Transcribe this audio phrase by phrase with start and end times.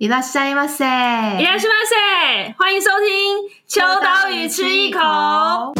[0.00, 0.94] いらっしゃいませ，いら
[1.36, 5.74] っしゃいませ，欢迎收听秋刀鱼吃一口。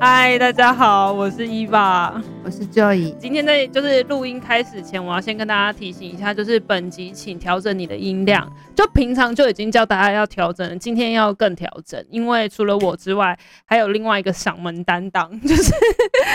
[0.00, 2.12] 嗨，大家好，我是伊娃。
[2.47, 8.49] 我是 Joy，今天在就是录音开始前，我要先跟大家提醒一下，就是本集请调整你的音量。
[8.73, 15.73] 就平常就已经叫大家要调整，今天要更调整，因为除了我之外，还有另外一个嗓门担当， 就是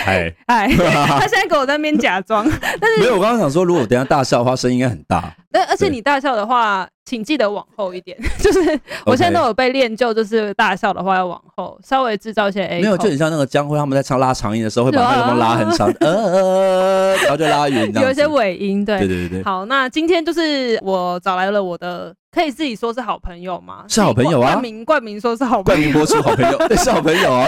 [0.05, 2.45] 哎哎， 他现在给我在那边假装，
[2.79, 5.35] 但是没有，我刚刚想说，如果我等下大笑的话，声音应该很大。
[5.55, 12.81] 而而且你大笑的话，请记得往后一点， 就是我现在都有被练就，就是大笑的话要往后，稍微制造一些 A。
[12.81, 15.93] 没有，就很像那个江辉他们在唱拉长音的时候，会把麦克风拉很长。
[16.01, 19.43] 呃，然后就拉远，有一些尾音，对对对对。
[19.43, 23.85] 好，那今天就是我找来了我的，可以自己说是好朋友吗？
[23.89, 27.47] 是好朋友啊，冠名冠名说是好朋友，冠名播出好朋友，对， 是好朋友啊。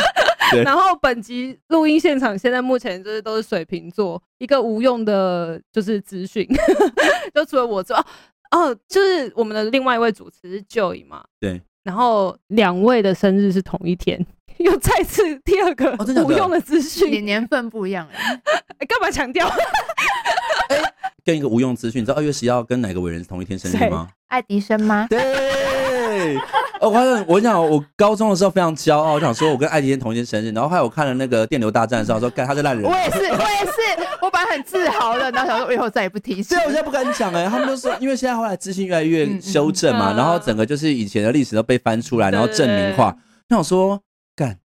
[0.65, 6.47] 然后本集录音现场现在目前就是都是水瓶座，一个无用的，就是资讯，
[7.35, 8.05] 就除了我之外，
[8.55, 11.61] 哦，就是我们的另外一位主持是 Joy 嘛，对。
[11.83, 14.25] 然后两位的生日是同一天。
[14.59, 15.93] 又再次第二个
[16.25, 19.49] 无用的资讯，年年份不一样哎，干嘛强调？
[20.71, 20.81] 哎，
[21.25, 24.09] 跟一个无用资讯，你知道二月十一号跟哪个伟人是同一天生日吗？
[24.29, 25.09] 爱迪生吗？
[25.11, 25.19] 对，
[26.81, 32.91] 我发现我想我高中的时候非常骄傲，我想说我跟艾迪生同一天生日，然后后来我看了那个电流大战的时候，说干他是烂人。
[32.91, 36.55] 我也是，我也是，我本来很自豪的，然后想说我以后再也不提起。
[36.55, 43.17] 对，我现在不敢讲哎，他们都说，因为现在后来资讯越来越修正嘛，然后整个就是以前的历史都被翻出来，然后证明化，
[43.49, 44.01] 那我说。
[44.37, 44.59] 干，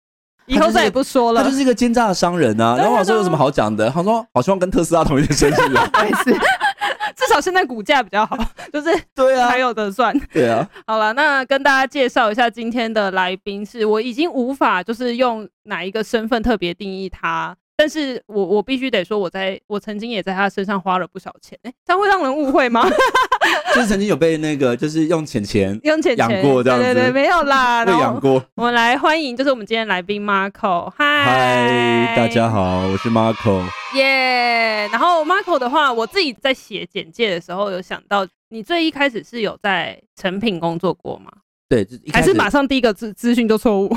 [0.46, 1.42] 以后再也不说了。
[1.42, 2.74] 他就是一个奸诈的商人啊。
[2.78, 3.90] 然后我说有什么好讲的？
[3.90, 5.90] 他说好希望跟特斯拉同一天生日啊。
[5.92, 6.34] 没事，
[7.16, 8.36] 至少现在股价比较好，
[8.72, 10.16] 就是对啊，还有的算。
[10.32, 10.68] 对啊。
[10.86, 17.56] 好了，那跟大家介绍一下今天的来宾，是我已经无法就是用哪一个身份特别定义他。
[17.80, 22.84] 但是我我必须得说，我在我曾经也在他身上花了不少钱，哎、欸，这样会让人误会吗？
[23.72, 28.44] 就是曾经有被那个，就是用钱钱用钱养过这样子，对对对，没有啦， 被养过。
[28.56, 33.62] 我们来欢迎，就是我们今天来宾 Marco，嗨，嗨，大家好，我是 Marco，
[33.94, 34.88] 耶。
[34.88, 41.30] Yeah, 然后 Marco 的话，我自己在写简介的时候有想到，你最一开始是有在成品工作过吗？
[41.68, 43.96] 对，还是马上第一个资资讯就错误。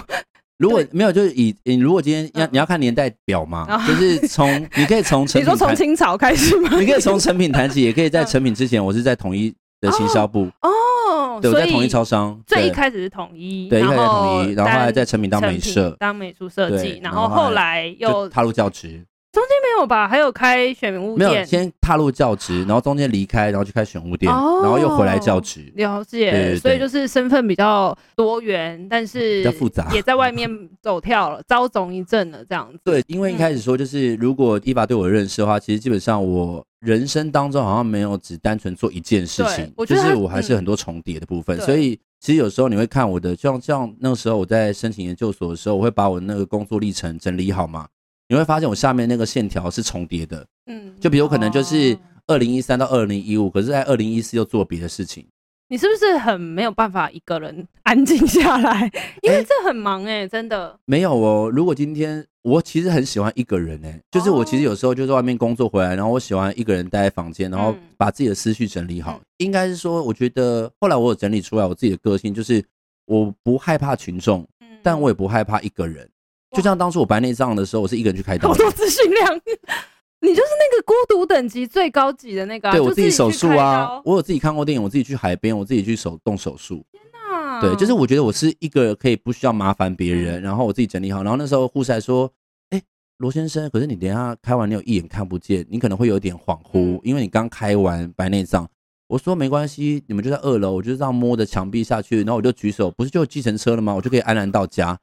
[0.62, 6.70] 如果没有，就是以你如果今天要你要看年代表嘛，就是从 你可以从你说从清朝开始吗？
[6.80, 10.48] 你可以从成品谈起，也可以在成品之前， 我是在统一的行销部。
[10.62, 19.04] 哦，对，我在统一超商，最一开始是统一，对，一开始统一，然后后来在成品当美设，当美术设计，然后后来又踏入教职。
[19.41, 20.07] 中间没有吧？
[20.07, 25.72] 还有开选物店，没有，先踏入教职，然后中间离开，然后去开选物店，哦、然后又回来教职。
[25.75, 30.47] 了解，对对对，所以就是身份比较多元，但是比较复杂，也在外面
[30.80, 32.80] 走跳了，遭总一阵了这样子。
[32.84, 41.57] 对，因为一开始说就是，如果伊娃对我的认识的话，其实基本上我人生当中好像没有只单纯做一件事情，就是我还是很多重叠的部分。
[41.57, 47.88] 嗯、所以其实有时候你会看我的，像像那个时候我在申请研究所的时候，我会把我那个工作历程整理好嘛。
[48.31, 51.97] 你会发现我下面那个线条是重叠的，嗯，就比如可能就是
[52.28, 55.28] 二零一三到二零一五，可是在二零一四又做别的事情。
[55.68, 58.90] 你是不是很没有办法一个人安静下来？
[59.22, 60.80] 因为这很忙哎、欸，真的。
[60.86, 69.19] 没有哦，如果今天我其实很喜欢一个人哎、欸，就是我其实有时候就在外面工作回来，然后我喜欢一个人待在房间，然后把自己的思绪整理好。
[69.40, 72.63] 应该是说，我觉得后来我有整理出来我自己的个性，就是
[73.08, 74.48] 我不害怕群众，
[74.81, 76.09] 但我也不害怕一个人。
[76.56, 78.50] 就像当初我白内障的时候，我是一个人去开刀。
[78.50, 79.35] 好多资讯量，
[80.19, 82.72] 你就是那个孤独等级最高级的那个、啊。
[82.73, 86.85] 对，我自己手术啊，我有自己看过电影，我自己去海边，我自己去手动手术。
[86.91, 87.62] 天哪！
[87.62, 91.23] 对，就是我觉得我是一个可以不需要麻烦别人，然后我自己整理好。
[91.23, 92.29] 然后那时候护士还说
[92.72, 92.83] ：“哎、欸，
[93.18, 98.68] 罗先生，可是你等一下开完，你有一眼看不见，你可能会有点恍惚，因为你刚开完白内障。”
[99.07, 103.94] 我说：“没关系，你们就在二楼，我就这样摸着墙壁下去，然后我就举手，不是就有计程车了吗？
[103.95, 105.00] 我就可以安然到家。”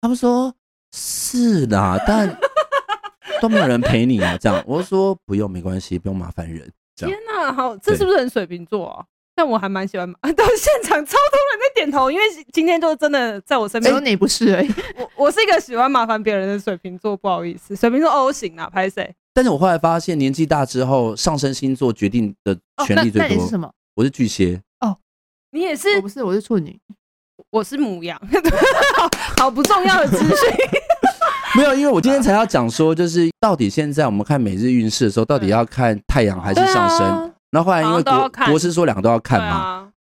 [0.00, 0.54] 他们说。
[0.96, 2.38] 是啦，但
[3.42, 4.38] 都没有人陪你啊。
[4.40, 6.70] 这样，我就说不用，没关系，不用麻烦人。
[6.94, 9.04] 天哪，好，这是不是很水瓶座啊？
[9.34, 10.08] 但我还蛮喜欢。
[10.22, 13.92] 到现场超多人在点头，因为今天就真的在我身边。
[13.92, 14.72] 只有你不是而已。
[14.96, 19.12] 我我是一个喜欢麻烦别人的水瓶座，不好意思，水瓶座 O 型啊，拍谁？
[19.32, 22.56] 但是我后来发现，年纪大之后，上升星座决定的
[22.86, 23.28] 权力最多。
[23.28, 23.68] 那你是什么？
[23.96, 24.62] 我是巨蟹。
[24.78, 24.96] 哦，
[25.50, 25.96] 你也是？
[25.96, 26.78] 我不是，我是处女。
[27.54, 28.20] 我是母羊，
[28.98, 29.08] 好，
[29.44, 30.36] 好不重要的资讯。
[31.54, 37.06] 没有，因为我今天才要讲说，就是到底现在我们看每日运势的时候，到底要看太阳还是上升？
[37.06, 39.46] 啊、然后后来因为国国师说两个都要看嘛，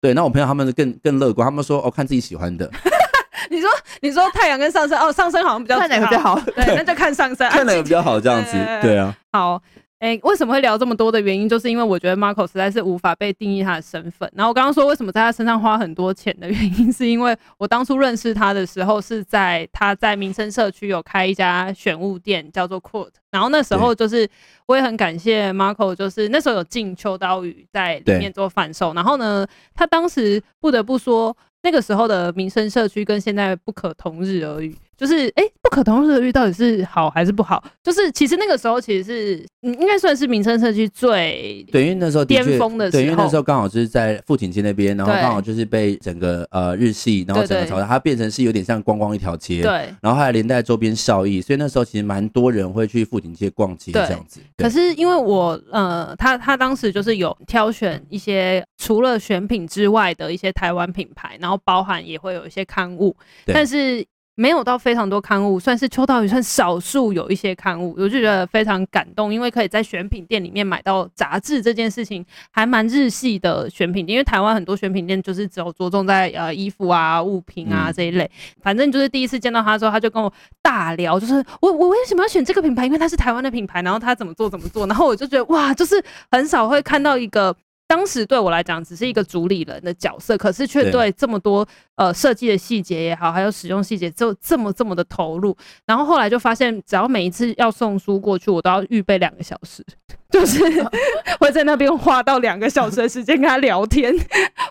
[0.00, 0.14] 对，啊、对。
[0.14, 2.70] 那我朋友他们更更乐观，他们说哦，看自己喜欢的。
[3.50, 3.68] 你说
[4.00, 6.40] 你说太阳跟上升哦，上升好像比较看哪个比较好？
[6.56, 9.14] 对，那就看上升，看哪个比较好这样子，对啊。
[9.30, 9.60] 好。
[10.02, 14.28] 哎，为什么会聊这么多的原因，就是因为我觉得 Marco 实在是无法被定义他的身份。
[14.34, 23.10] 然后我刚刚说为什么在他身上花很多钱的原因，是因为我当初认识他的时候是在他在民生社区有开一家选物店，叫做 Court。
[23.30, 24.28] 然后那时候就是
[24.66, 28.92] 我也很感谢 Marco，就是那时候有进秋刀鱼在里面做贩售。
[28.94, 34.76] 然后呢，他当时不得不说，那个时候的民生社区跟现在不可同日而语。
[35.02, 37.60] 就是哎、欸，不可同日而语到底是好还是不好？
[37.82, 54.40] 就是其实那个时候其实是嗯，应该算是民生社区最对，因为那时候巅峰的时候，对，因为那时候刚好就是在富锦街那边，然后刚好就是被整个呃日系，然后整个潮它变成是有点像观光一条街，对，然后还连带周边效益，所以那时候其实蛮多人会去富锦街逛街这样子。
[54.56, 63.16] 可是因为我呃，他他当时就是有挑选一些除了选品之外的一些台湾品牌，然后包含也会有一些刊物，
[63.46, 64.06] 但是。
[64.34, 74.14] 没有到非常多刊物，算是秋刀鱼算少数有一些刊物，我就觉得非常感动，因为可以在选品店里面买到杂志这件事情，还蛮日系的选品店。
[74.14, 78.30] 因为台湾很多选品店就是只有着重在呃衣服啊、物品啊这一类。
[78.62, 80.32] 反正就是第一次见到他的时候，他就跟我
[80.62, 82.86] 大聊，就是我我为什么要选这个品牌？
[82.86, 87.54] 因为它是台湾的品牌，然后他怎么做怎么做，然后我就觉得哇，就是很少会看到一个。
[87.92, 91.66] 当时对我来讲只是一个主理人的角色，可是却对这么多
[91.96, 95.54] 呃设计的细节也好，还有使用细节就这么这么的投入。
[95.84, 99.84] 然后后来就发现，只要每一次要送书过去，我都要预备两个小时，
[100.32, 100.58] 就是
[101.38, 104.10] 会在那边花到两个小时的时间跟他聊天，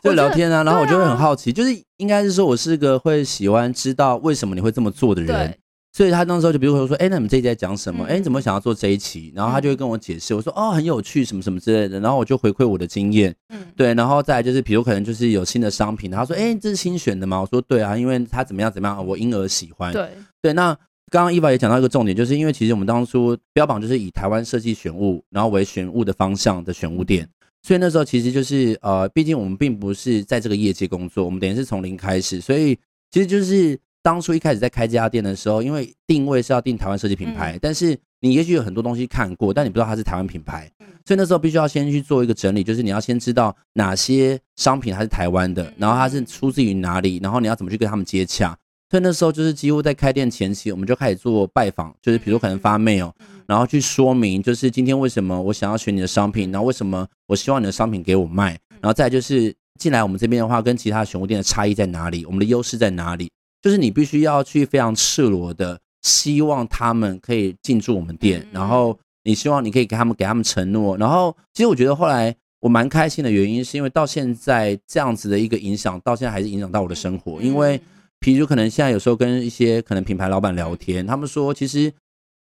[0.01, 0.63] 就聊天啊。
[0.63, 5.55] 然后我就会很好奇，就是应该是说我是个会喜欢知道为什么你会这么做的人。
[5.93, 8.05] 所以他那时候就比如说说，哎、欸，那你们这一集在讲什么？
[8.05, 9.29] 哎、你怎么想要做这一期？
[9.35, 11.99] 然后他就会跟我解释，我说哦，很有趣，什么什么之类的。
[11.99, 13.93] 然后我就回馈我的经验，嗯，对。
[13.93, 17.41] 然后再来就是，比如可能就是有新的商品，他说，哎、欸，这是新选的吗？
[17.41, 19.91] 我说对啊，因为他怎么样怎么样，我因而喜欢。
[19.91, 20.11] 对
[20.41, 20.53] 对。
[20.53, 20.73] 那
[21.09, 27.27] 刚刚 Eva 也讲到一个重点，就是因为其实我们当初标榜就是以台湾设计选物，然后为选物的方向的选物店。
[27.63, 32.77] 所以那时候其实就是呃，毕竟我们并不是在这个业界工作，我们等于是从零开始，所以
[33.11, 33.77] 其实就是。
[34.03, 40.69] 当初一开始在开这家店的时候，因为定位是要定台湾设计品牌，嗯，但是你也许有很多东西看过，但你不知道它是台湾品牌，
[41.05, 48.57] 所以那时候必须要先去做一个整理，就是你要先知道哪些商品它是台湾的，然后它是出自于哪里，然后你要怎么去跟他们接洽。
[48.89, 53.09] 所以那时候就是几乎在开店前期，我们就开始做拜访，就是比如可能发 mail，
[53.47, 63.31] 然后去说明，就是今天为什么我想要选你的商品，然后为什么我希望你的商品给我卖，然后再就是进来我们这边的话，跟其他选物店的差异在哪里，我们的优势在哪里。
[63.61, 77.39] 就是你必须要去非常赤裸的希望他们可以进驻我们店，然后你希望你可以给他们给他们承诺，然后其实我觉得后来我蛮开心的原因是因为到现在这样子的一个影响，到现在还是影响到我的生活。
[77.39, 77.79] 因为
[78.19, 81.93] 譬如可能现在有时候跟一些可能品牌老板聊天，他们说其实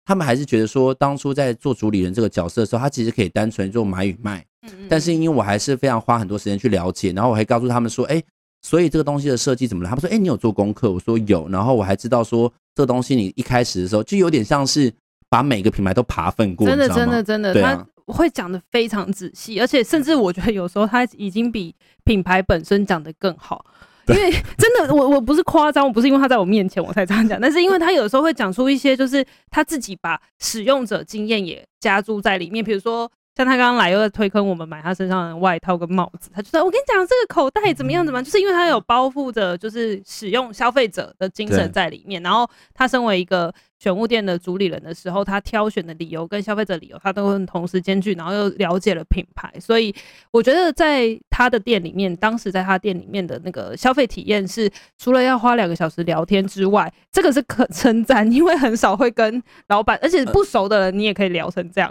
[0.05, 4.47] 他们还是觉得说当初在做主理人这个角色的时候，他其实可以单纯做买与卖，
[4.89, 8.23] 但是因为我还是非常花很多时间去了解，然后我还告诉他们说，哎。
[8.63, 9.89] 所以这个东西的设计怎么了？
[9.89, 14.93] 他们说：“哎、欸，你有做功课？”我说：“有。”然后我还知道说，这个东西你一开始的时候就有点像是
[15.29, 21.75] 把每个品牌都爬粪过，真的，真的，真的，他会讲的非常仔细，而且甚至我觉得有时候他已经比
[22.05, 23.65] 品牌本身讲的更好。
[24.09, 33.11] 因为真的，我我不是夸张，我不是因为他在我面前我才这样讲，但是因为他有时候会讲出一些，就是他自己把使用者经验也加注在里面，比如说。
[33.41, 42.23] 像他刚刚来又在推坑我们买他身上的外套跟帽子，他就说：“我跟你讲，这个口袋怎么样怎么样，就是因为他有包覆着就是使用消费者的精神在里面。
[42.23, 49.51] 然后他身为一个选物店的主理人的时候，他挑选的理由跟消费者理由他都会同时兼具，然后又了解了品牌。
[49.59, 49.95] 所以
[50.31, 61.91] 我觉得在他的店里面，当时在他店里面的那个消费体验是，除了要花两个小时聊天之外，这个是可称赞，因为很少会跟老板，而且不熟的人你也可以聊成这样。”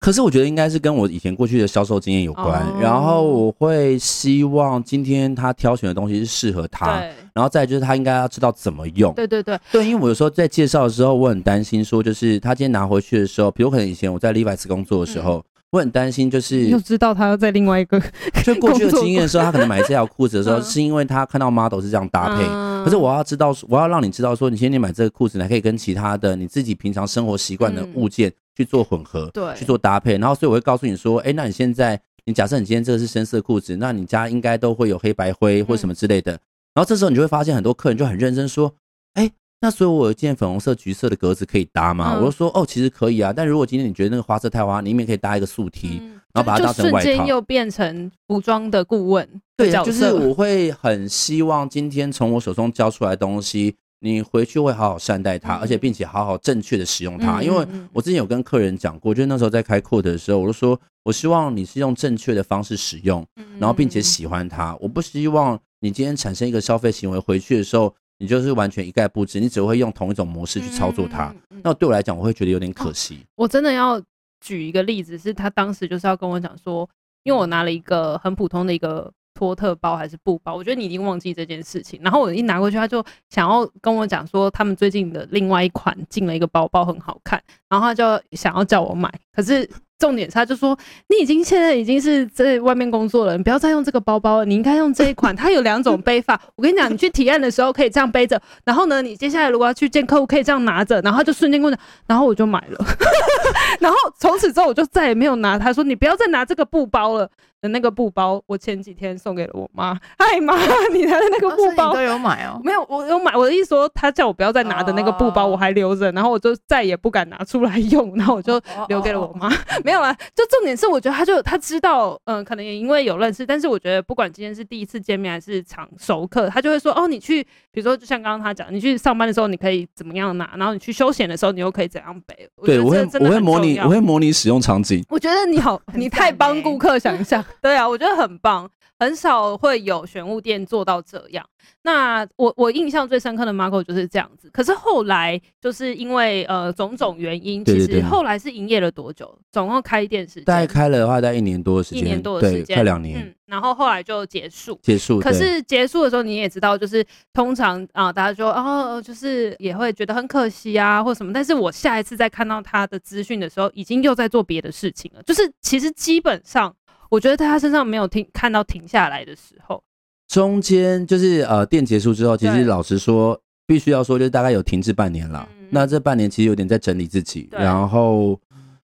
[0.00, 7.02] 可是我觉得应该是跟我以前过去的销售经验有关，然后我会希望今天他挑选的东西是适合他，
[7.34, 9.12] 然后再就是他应该要知道怎么用。
[9.14, 18.00] 对对对对，因为我有时候在介绍的时候，我很担心说，就是他今天拿回去的时候，比如可能以前我在 Levi's 工作的时候，我很担心就是就知道他要在另外一个
[18.44, 22.44] 就过去的经验的时候，他可能买这条裤子的时候，是因为他看到 model 是这样搭配。
[22.84, 28.32] 可是我要知道，我要让你知道说，你今天买这个裤子，你还可以跟其他的你自己平常生活习惯的物件。
[28.58, 36.32] 去做混合，对，去做搭配，然后所以我会告诉你说，哎、欸，那你现在，你假设你今天这个是深色裤子，那你家应该都会有黑白灰或什么之类的，
[36.74, 38.74] 然后这时候你就会发现很多客人就很认真说，
[39.14, 42.18] 哎、欸，那所以我有一件粉红色、橘色的格子可以搭吗？
[42.18, 45.98] 我就说，哦，其实可以啊，但如果今天你觉得那个花色太花，你里面可以搭一个素 T，
[46.32, 49.24] 然然后把它当成外套，瞬间又变成服装的顾问
[49.56, 49.84] 的对。
[49.84, 57.40] 就是我会很希望今天从我手中交出来的东西，你回去会好好善待它，嗯、而且并且好好正确的使用它。
[57.40, 63.26] 嗯、因为我之前有跟客人讲过，就是那时候在开课的时候，我就说我希望你是用正确的方式使用，
[63.58, 64.76] 然后并且喜欢它。
[64.80, 71.34] 我不希望你今天产生一个消费行为，回去的时候你就是完全一概不知，你只会用同一种模式去操作它。
[71.62, 73.18] 那对我来讲，我会觉得有点可惜。
[73.36, 74.02] 我真的要。
[74.40, 76.88] 举一个例子，是他当时就是要跟我讲说，
[77.24, 82.00] 因为我拿了一个很普通的一个托特包还是布包，我觉得你已经忘记这件事情。
[82.02, 89.68] 然后我一拿过去，他就想要跟我讲说，他们最近的另外一款进了一个包包很好看，然后他就想要叫我买，可是。
[89.98, 90.78] 重点是，他就说
[91.08, 95.34] 你已经现在已经是在外面工作了，你不要再用这个包包了，你应该用这一款。
[95.34, 102.86] 它有两种 背法，我跟你讲，你去体验的时候可以这样背着，然后呢，你接下来如果要去见客户，可以这样拿着，然后就瞬间跟我讲，然后我就买了，
[103.80, 105.58] 然后从此之后我就再也没有拿。
[105.58, 107.28] 他说你不要再拿这个布包了。
[107.60, 109.98] 的那个布包，我前几天送给了我妈。
[110.16, 110.54] 哎妈，
[110.92, 112.60] 你拿的那个布包，哦、都有买哦？
[112.62, 113.34] 没有，我有买。
[113.36, 119.50] 我的意思说，他叫我不要再拿的那个布包，我还留着，然后我就再也不敢拿出来用，然后我就留给了我妈。
[119.84, 132.48] 没有啦，就重点是，我觉得他就他知道，嗯、呃，可能也因为有认识，但是我觉得不管今天是第一次见面还是常熟客，他就会说，哦，你去，比如说就像刚刚他讲，你去上班的时候你可以怎么样拿，然后你去休闲的时候你又可以怎样背。
[132.64, 135.04] 对，我会我会模拟，我会模拟使用场景。
[135.08, 137.44] 我觉得你好，你太帮顾客想象。
[137.60, 138.38] 对啊，我觉得很。
[138.40, 141.44] 棒，很少会有玄物店做到这样。
[141.82, 144.48] 那我我印象最深刻的 Marco 就是这样子。
[144.52, 149.36] 可是后来就是因为呃种种原因，其实后来是营业了多久？
[149.50, 150.44] 总共开店时间？
[150.44, 153.20] 大概开了的话，大概一年多的时间，一年多的时间，快两年。
[153.20, 154.78] 嗯，然后后来就结束。
[154.80, 155.18] 结束。
[155.18, 161.32] 可是结束的时候，你也知道，就是通常啊、呃，大家说哦，就是也会觉得很可惜啊，或什么。
[161.32, 165.22] 但是我下一次再看到他的资讯的时候，已经又在做别的事情了。
[165.24, 166.72] 就是其实基本上。
[167.08, 169.82] 我觉得在他身上没有停看到停下来的时候，
[170.28, 175.48] 中间就是呃店结束之后，其实老实说，必须要说，就是大概有停滞半年了。
[175.58, 178.38] 嗯、那这半年其实有点在整理自己，然后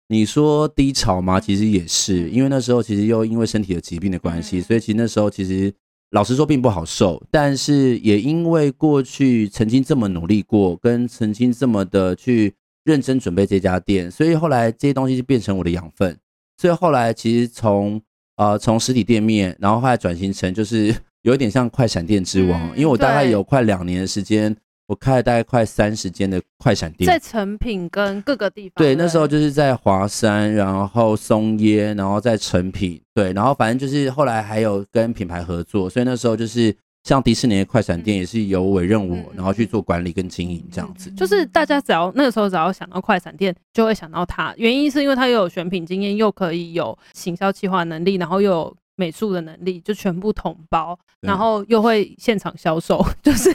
[0.08, 1.40] 你说低潮吗？
[1.40, 5.74] 其实也是，因为那时候其实又因为身体的疾病的关系，所以其实那时候其实
[6.12, 16.18] 老实说并不好受，但是也因为过去曾经这么努力过，跟曾经这么的去认真准备这家店，所以后来这些东西就变成我的养分，
[16.58, 18.02] 所以后来其实从
[18.42, 24.56] 呃，从实体店面，然后后来转型成就是 有一点像快闪店之王，嗯、因为我大概有快两年的时间，
[24.88, 28.84] 我开了大概快三十间的快闪店，在成品跟各个地方。
[28.84, 36.76] 对，那时候就是在华山，然后松烟，然后在成品，对，然后反正就是后来还有跟品牌合作，所以那时候就是。
[37.04, 41.10] 像迪士尼的快闪店也是由委任我，然后去做管理跟经营这样子。
[41.12, 44.54] 就是大家只要那个时候只要想到快闪店，就会想到他。
[44.58, 53.04] 原因是因为他又有选品经验，又可以有行销企划能力，然后又有美术的能力，就全部统包，然后又会现场销售。
[53.24, 53.50] 就是，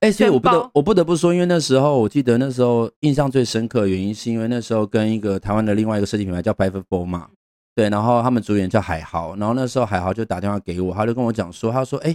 [0.00, 7.28] 哎，所以我不得我不得不说，因为那时候我记得那时候印象最深刻的原因，是因为那时候跟一个台湾的另外一个设计品牌叫 Five Four 嘛，
[7.76, 12.12] 对，然后他们主演叫海豪，然后那时候海豪就打电话给我，他就跟我讲说，他说，哎。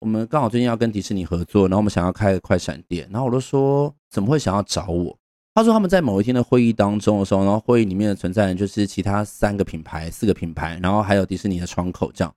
[0.00, 5.16] 我们刚好最近要跟迪士尼合作，然后我们想要开个快闪店，然后我就说怎么会想要找我？
[5.54, 12.34] 他说他们在某一天的会议当中的时候，然后会议里面的存在人就是其他三个品牌、四个品牌，然后还有迪士尼的窗口这样，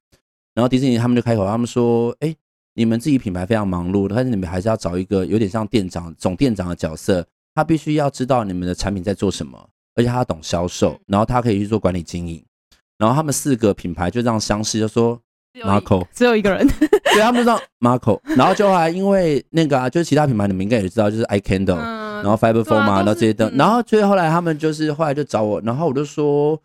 [0.55, 2.33] 然后迪士尼他们就开口，他们说：“哎，
[2.75, 12.41] 你们自己品牌非常忙碌，但是你们还是要找一个有点像店长、总店长的角色，他必须要知道你们的产品在做什么，而且他懂销售，然后他可以去做管理经营。”
[12.97, 15.21] 然后他们四个品牌就这样相识，就说。
[15.55, 16.67] Marco 只有一个人，
[17.13, 26.55] 对，他们知道 Marco，然后就后来因为那个啊，就是其他品牌你们应该也知道，就是 iCandle，、嗯、然后 Fiber Four 嘛，然后这些灯，然后最后来他们就是后来就找我，然后我就说，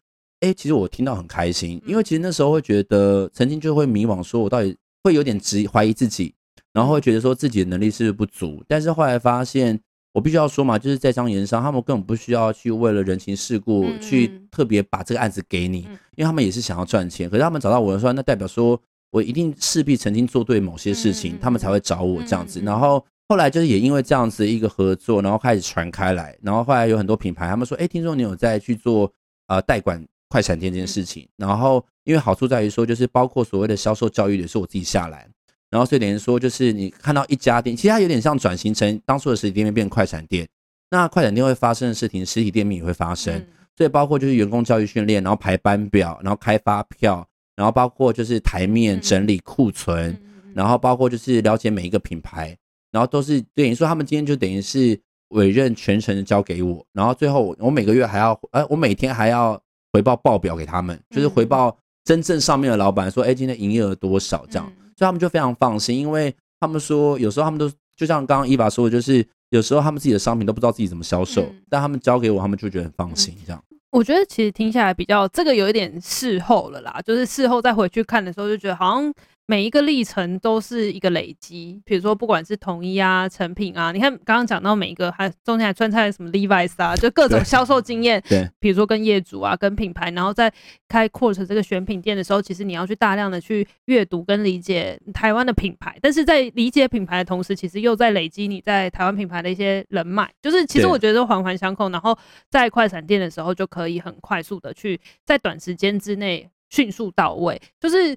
[0.40, 6.34] 哎、欸，其实我听到很开心，因为其实那时候会觉得曾经就会迷惘，说我到底会有点质怀疑自己，
[6.72, 9.80] 然后会觉得说自己的能力是不是不足，但是后来发现。
[10.14, 15.78] 我必须要说嘛，就是在商言商，他们根本不需要去为了人情世故去特别把这个案子给你，
[16.14, 17.28] 因为他们也是想要赚钱。
[17.28, 18.80] 可是他们找到我的时候，那代表说
[19.10, 22.60] 我一定势必曾经做对某些事情，他们才会找我这样子。
[22.60, 29.12] 然后后来就是也因为这样子一个合作，然后开始传开来，然后后来有很多品牌他们说，哎，听说你有在去做
[29.48, 31.28] 呃代管快闪店这件事情。
[31.36, 35.28] 然后因为好处在于说，就是包括所谓的销售教育也是我自己下来。
[35.74, 40.46] 然后所以等于说，就是你看到一家店，其实它有点像转型成当初的实体店面变快闪店。
[40.88, 43.44] 那快闪店会发生的事情，实体店面也会发生。
[43.76, 47.26] 所以包括就是员工教育训练，然后排班表，然后开发票，
[47.56, 50.16] 然后包括就是台面整理库存，
[50.54, 52.56] 然后包括就是了解每一个品牌，
[52.92, 54.96] 然后都是等于说他们今天就等于是
[55.30, 59.60] 委任全程交给我，然后最后我每个月还要，呃，我每天还要
[59.92, 73.62] 回报报表给他们，就是回报真正上面的老板说，哎，今天营业额多少这样，所以他们就非常放心，因为他们说有时候他们都就像刚刚伊娃说的，就是有时候他们自己的商品都不知道自己怎么销售，但他们交给我，他们就觉得很放心这样。
[73.90, 79.12] 我觉得其实听下来比较这个有一点事后了啦，就是事后再回去看的时候，就觉得好像。
[79.46, 88.22] 每一个历程都是一个累积，比如说不管是统一啊、成品啊，你看刚刚讲到每一个，还中间还穿插什么 Levi's 啊，就各种销售经验。
[88.26, 90.50] 对，比如说跟业主啊、跟品牌，然后在
[90.88, 102.16] 开 Quartz 这个选品店的时候，其实你要去大量的去阅读跟理解台湾的品牌，但是在理解品牌的同时，其实又在累积你在台湾品牌的一些人脉，就是其实我觉得环环相扣，然后
[102.48, 108.16] 在快闪店的时候就可以很快速的去在短时间之内迅速到位，就是。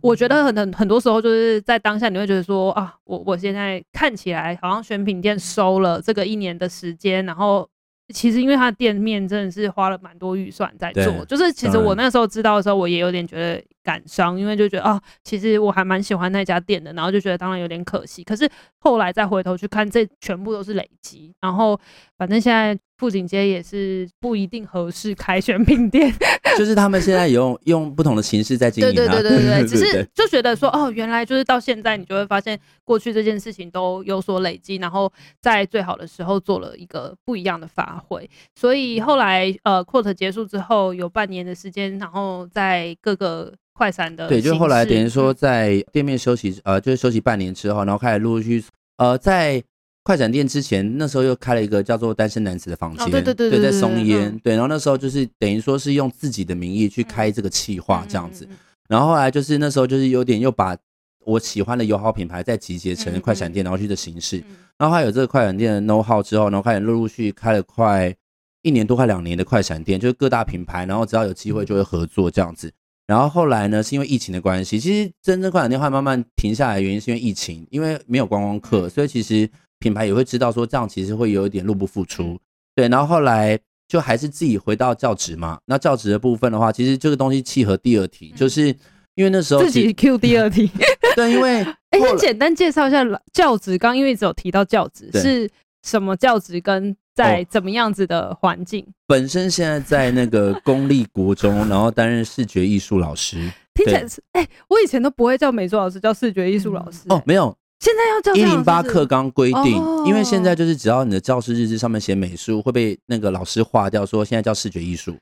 [0.00, 7.66] 我觉得很很很多时候就是在当下，你会觉得说啊，我我现在看起来好像选品店收了这个一年的时间，然后
[8.12, 18.50] 其实因为他的店面真的是花了蛮多预算在做，就是其实我那时候知道的时候，我也有点觉得感伤，因为就觉得啊，其实我还蛮喜欢那家店的，然后就觉得当然有点可惜，可是
[18.80, 21.78] 后来再回头去看，这全部都是累积，然后
[22.18, 22.76] 反正现在。
[22.96, 26.14] 富锦街也是不一定合适开选品店，
[26.56, 28.94] 就是他们现在用用不同的形式在经营、啊。
[28.94, 35.12] 对对对对对，只是就觉得说哦，原来就是到现在，你就会发现过去这件事情都有所累积，然后
[35.42, 38.30] 在最好的时候做了一个不一样的发挥。
[38.54, 48.66] 所以后来呃，Quartz 结束之后有半年的时间，然后在各个快闪的对，就后来等于说在店面休息呃，就是休息半年之后，然后开始陆陆续续
[48.96, 49.62] 呃在。
[50.06, 58.46] 快闪店之前，那时候又开了一个叫做单身男子的房间，哦，对对对对，对，在松烟，嗯，对，然后那时候就是等于说是用自己的名义去开这个企划这样子，
[58.86, 60.76] 然后后来就是那时候就是有点又把
[61.24, 64.44] 我喜欢的友好品牌再集结成快闪店，然后去的形式，
[64.76, 68.14] 然后还有这个快闪店的 know how 之后，然后开始陆陆续续开了快
[68.60, 72.70] 一年多快两年的快闪店，就是各大品牌，然后只要有机会就会合作这样子，
[73.06, 79.48] 然后后来呢是因为疫情的关系，其实真正快闪店会慢慢停下来，原因是因为疫情，因为没有观光客，所以其实。
[79.80, 82.38] 品牌也会知道说这样其实会有一点入不敷出，
[82.74, 85.58] 对，然后后来就还是自己回到教职嘛。
[85.66, 88.68] 那教职的部分的话，其实这个东西契合第二题，就是
[89.14, 90.70] 因为那时候自己 Q 第二题，
[91.16, 95.50] 对，因为 哎，先简单介绍一下教职，刚因为只有提到教职是
[95.82, 98.86] 什么教职，跟在怎么样子的环境。
[99.06, 107.56] 本身现在在那个公立国中，然后担任视觉艺术老师，听起来是哎，我以前都不会叫美术老师，叫视觉艺术老师哦，没有。
[107.80, 115.14] 现在要叫一零八课纲规定，因为现在就是只要你的教师日志上面写美术，会被那个老师划掉，说现在叫视觉艺术。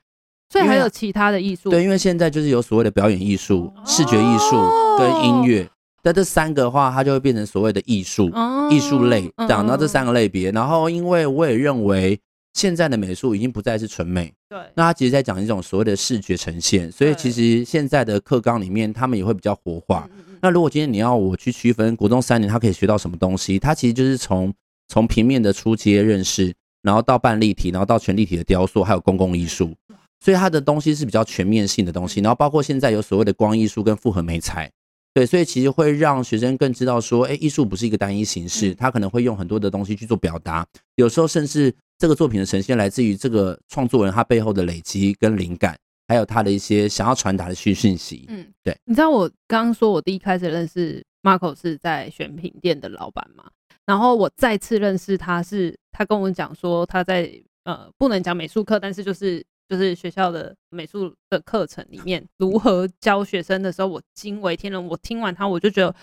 [0.49, 1.71] 所以还有其他的艺术？
[1.71, 4.57] 对，因为现在就是有所谓的表演艺术、视觉艺术
[4.99, 5.69] 跟音乐，
[6.03, 8.31] 那这三个的话，它就会变成所谓的艺术、
[8.71, 10.51] 艺术类，讲到这三个类别。
[10.51, 12.19] 然后，因为我也认为
[12.55, 20.09] 现在的美术已经不再是纯美，对，那它其实在讲一种所谓的视觉呈现，所以其实现在的课纲里面，他们也会比较活化。
[20.41, 24.53] 那如果今天你要我去区分国中三年他可以学到什么东西，他其实就是从
[24.89, 29.73] 从平面的初阶认识，然后到半立体，然后到全立体的雕塑，还有公共艺术，
[30.21, 32.21] 所以它的东西是比较全面性的东西。
[32.21, 34.69] 然后包括现在有所谓的光艺术跟复合媒材，
[35.15, 45.77] 对，所以其实会让学生更知道说，哎，艺术不是一个单一形式，他可能会用很多的东西去做表达，有时候甚至这个作品的呈现来自于这个创作人他背后的累积跟灵感。
[46.09, 48.77] 还有他的一些想要传达的讯讯息，嗯，对。
[48.85, 53.45] 你知道我刚刚说我第一开始认识 Marco 是在选品店的老板嘛？
[53.87, 57.33] 然后我再次认识他是，他跟我讲说他在
[57.65, 64.87] 呃不能讲美术课，但是就是就是学校的美术的课程里面如何教学生的时候，我惊为天人。
[64.87, 65.95] 我听完他，我就觉得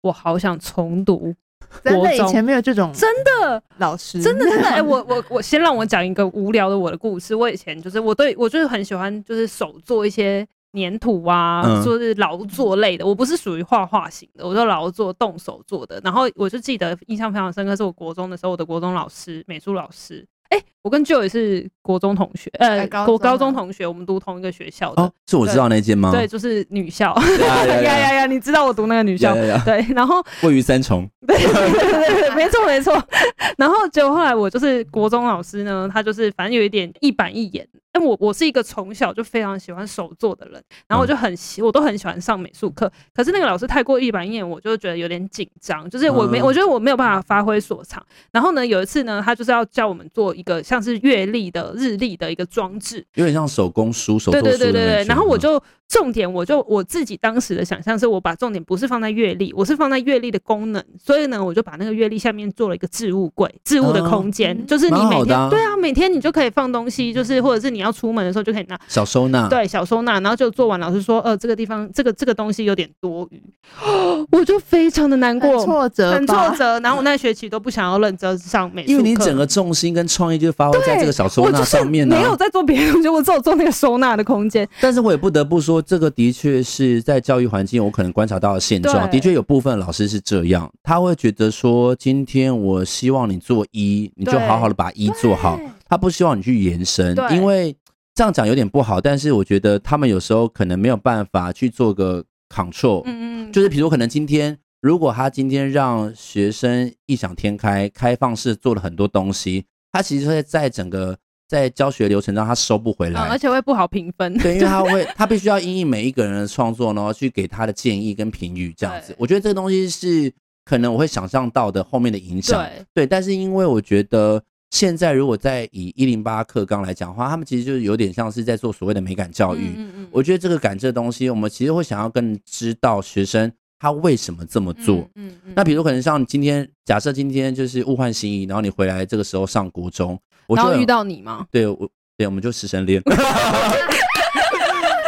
[0.00, 1.34] 我好想重读。
[1.82, 7.34] 真的以前没有这种真的老师，真的真的哎、欸，我我 我先让我讲一个无聊的我的故事。
[7.34, 13.04] 我以前就是我对我就是很喜欢就是手做一些粘土啊，嗯、说是劳作类的。
[13.04, 16.00] 我不是属于画画型的，我就劳作动手做的。
[16.04, 20.24] 然后我就记得印象非常深刻，是我国中的时候，我的国中老师美术老师。
[20.48, 25.02] 哎、欸，我跟 Joe 也是国中同学，呃，国高中同学，我们读同一个学校的。
[25.02, 26.10] 哦，是我知道那间吗？
[26.12, 27.14] 对，就是女校。
[27.40, 28.26] 呀呀呀！
[28.26, 29.34] 你知道我读那个女校？
[29.64, 31.08] 对，然后位于三重。
[31.26, 33.02] 对对对对，没错没错。
[33.58, 37.66] 然后结果后来我就是国中老师呢，他就是反正有一点一板一眼。
[37.96, 42.92] 但我我是一个从小就非常喜欢手作的人，然后我就很喜，我都很喜欢上美术课。
[43.14, 48.04] 可是那个老师太过一板一眼，我就觉得有点紧张，就是我没，我觉得我没有办法发挥所长。
[48.32, 54.46] 然后呢，有一次呢，他就是要教我们做一个像是月历的日历的一个装置，有点像手工书、手作书。
[54.46, 55.04] 对对对对对。
[55.04, 55.58] 然后我就。
[55.88, 60.84] 重点，我就我自己当时的想象是，我把重点不是放在阅历，我是放在阅历的功能。
[61.00, 73.40] 所以呢，我就把那个阅历下面做了一个置物柜，置物的空间，就是你每天对啊，每天你就可以放东西，就是或者是你要出门的时候就可以拿小收纳，对，小收纳，然后就做完，老师说，呃，这个地方这个这个东西有点多余，
[74.32, 76.80] 我就非常的难过，挫折，很挫折。
[76.80, 82.06] 然后我那学期都不想要认真上美术，因为你整个重心跟创意就发挥在这个小收纳上面。
[82.06, 84.68] 没有在做别的东西，我只有做那个收纳的空间。
[84.80, 89.10] 但是我也不得不说，这个的确是在教育环境，我可能观察到的现状。
[89.10, 95.60] 的确有部分老师是这样，他会觉得说，今天我希望你做一，你就好好的把一做好。
[95.88, 97.76] 他不希望你去延伸，因为
[98.14, 99.00] 这样讲有点不好。
[99.00, 111.16] 但是我觉得他们有时候可能没有办法去做个 control，嗯嗯，就是比如可能今天如果他今天让学生异想天开、开放式做了很多东西，他其实会在整个
[111.48, 114.36] 在教学流程中他收不回来，而且会不好评分。
[114.38, 119.14] 对，因为他会 他必须要因应每一个人的创作，然后去给他的建议跟评语这样子。
[119.18, 120.32] 我觉得这个东西是
[120.64, 124.42] 可能我会想象到的后面的影响，对，对但是因为我觉得。
[124.72, 129.72] 现在如果在以一零八课纲来讲的话，他们其实就是有点像是在做所谓的美感教育。
[129.76, 135.08] 嗯嗯，我觉得这个感这东西，我们其实会想要更知道学生他为什么这么做。
[135.14, 140.18] 嗯嗯，那比如可能像今天，假设今天就是物换星移，然后你回来这个时候上国中，
[140.54, 141.46] 然后遇到你吗？
[141.50, 143.02] 对，我对，我们就师生恋。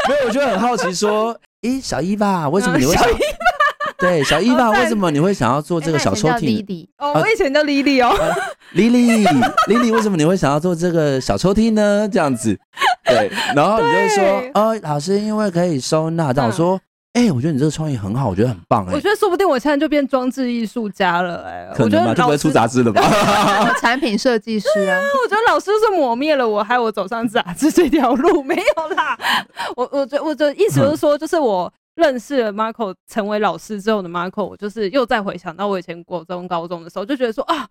[0.08, 3.04] 没有，我就很好奇说，咦，小一吧，为什么你会想？
[3.98, 6.86] 对，小伊吧，为什么你会想要做这个小抽屉？
[6.98, 8.14] 哦，我以前叫莉莉哦，
[8.72, 9.26] 莉莉，
[9.66, 12.08] 莉莉，为什么你会想要做这个小抽屉呢？
[12.10, 12.56] 这样子，
[13.04, 14.24] 对，然后你就会说，
[14.54, 16.32] 哦，老师，因为可以收纳。
[16.32, 16.80] 这样说，
[17.18, 18.86] 哎，我觉得你这个创意很好，我觉得很棒。
[18.86, 21.42] 哎，我觉得说不定我现在就变装置艺术家了。
[21.48, 22.14] 哎，可能吗？
[22.14, 23.02] 就不会出杂志了吧？
[23.82, 28.40] 产品设计师啊，我觉得老师是抹灭了我，害我走上杂志这条路。
[28.46, 29.18] 没有啦，
[29.74, 31.72] 我我觉我的意思就是说，就是我。
[31.98, 37.66] 认识了 Marco 成为老师之后的 Marco，我就是又再回想到我以前国中、高中的时候，就觉得说啊，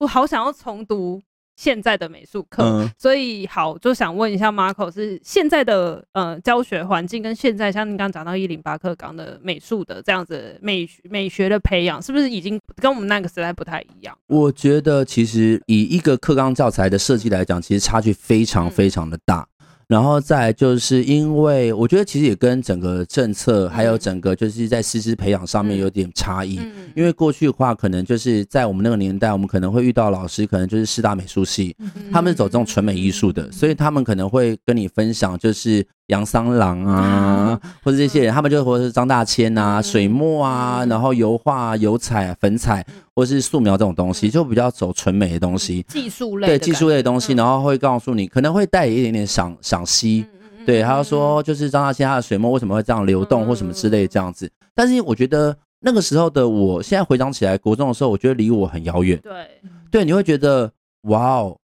[0.00, 1.18] 我好想要重读
[1.56, 2.62] 现在的美术课。
[2.64, 14.16] 嗯、所以好，就想问一下 Marco，是现在的呃教学环境跟现在像你刚刚讲到一零八课纲的美术的这样子美美学的培养，是不是已经跟我们那个时代不太一样？
[14.26, 19.40] 我觉得其实以一个课纲教材的设计来讲，其实差距非常非常的大。
[19.40, 19.53] 嗯
[19.88, 26.58] 然后再就是因为我觉得其实也跟整个政策还有整个就是在师资培养上面有点差异。
[26.94, 31.76] 因为过去的话，可能就是在我们那个年代，我们可能会遇到老师，可能就是师大美术系，
[32.12, 42.84] 他们是走这种纯美艺术的，所以他们可能会跟你分享就是杨三郎啊， 或者这些人，他们就或者是张大千啊，水墨啊，然后油画、油彩、粉彩。
[43.16, 50.26] 或是素描这种东西，就比较走纯美的东西，技术类，对技术类的东西，然后会告诉你，可能会带一点点赏赏析，
[50.66, 54.50] 对，他就说就是张大千他的水墨为什么会这样流动或什么之类这样子。
[54.74, 59.16] 但是我觉得那个时候的我，现在回想起来，国中的时候，我觉得离我很遥远。
[59.22, 59.46] 对，
[59.92, 60.68] 对，你会觉得
[61.02, 61.56] 哇哦，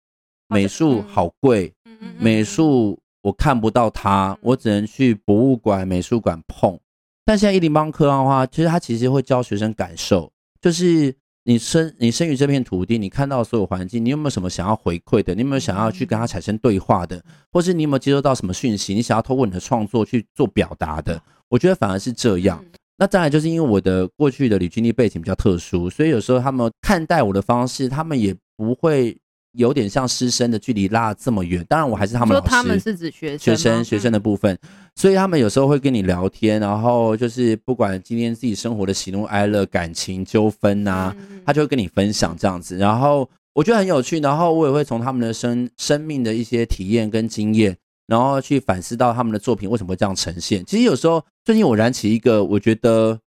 [0.46, 1.72] 美术好贵，
[2.16, 6.78] 美术我看不到它，我只能去博物馆、美术馆碰。
[7.24, 10.30] 但现在一零八课纲的话，其实他其实会教学生感受，
[10.61, 11.14] 就是。
[11.44, 15.35] 你生你生于这片土地，你看到所有环境，你有没有什么想要回馈的？
[15.35, 17.20] 你有没有想要去跟他产生对话的？
[17.50, 18.94] 或是你有没有接收到什么讯息？
[18.94, 21.20] 你想要透过你的创作去做表达的？
[21.48, 22.62] 我觉得反而是这样。
[22.98, 29.16] 那再来就是因为我的过去的履经历背景比较特殊，所以有时候他们看待我的方式，他们也不会。
[29.52, 32.48] 有点像师生的距离拉这么远，当然我还是他们老师。
[32.48, 34.56] 他们是指学生学生学生的部分，
[34.94, 42.76] 所以他们有时候会跟你聊天，然后就是不管今天自己生活的喜怒哀乐、感情纠纷呐，他就会跟你分享这样子。
[42.76, 50.64] 然后我觉得很有趣，然后我也会从他们的生生命的一些体验跟经验，然后去反思到他们的作品为什么会这样呈现。
[50.64, 53.18] 其实有时候最近我燃起一个，我觉得。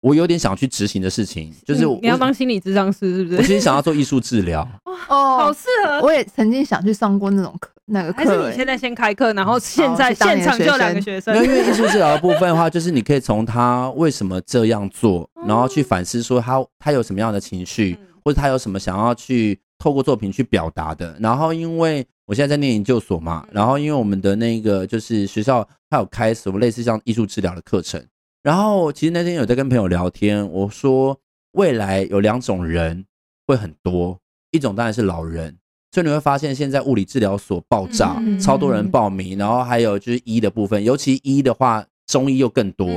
[0.00, 3.36] 我有点想去执行的事情，就是你要当心理咨商师，是不是？
[3.36, 4.66] 我其实想要做艺术治疗。
[5.08, 6.00] 哦，好适合。
[6.00, 8.18] 我也曾经想去上过那种课，那个课。
[8.18, 11.36] 还是你现在先开课，然后现在现场就两个学生。
[11.36, 21.14] 因为艺术治疗的部分的话，就是你可以从他为什么这样做，然后去反思说他他有什么样的情绪，或者他有什么想要去透过作品去表达的。
[21.20, 28.02] 然后因为我现在在念研究所嘛，然后因为我们的那个就是学校，他有开什么类似像艺术治疗的课程。
[28.42, 31.18] 然后其实那天有在跟朋友聊天，我说
[31.52, 33.04] 未来有两种人
[33.46, 34.18] 会很多，
[34.50, 35.54] 一种当然是老人，
[35.92, 42.88] 所以你会发现现在物理治疗所爆炸，超多人报名，然后还有就是医的部分，尤其医的话，中医又更多，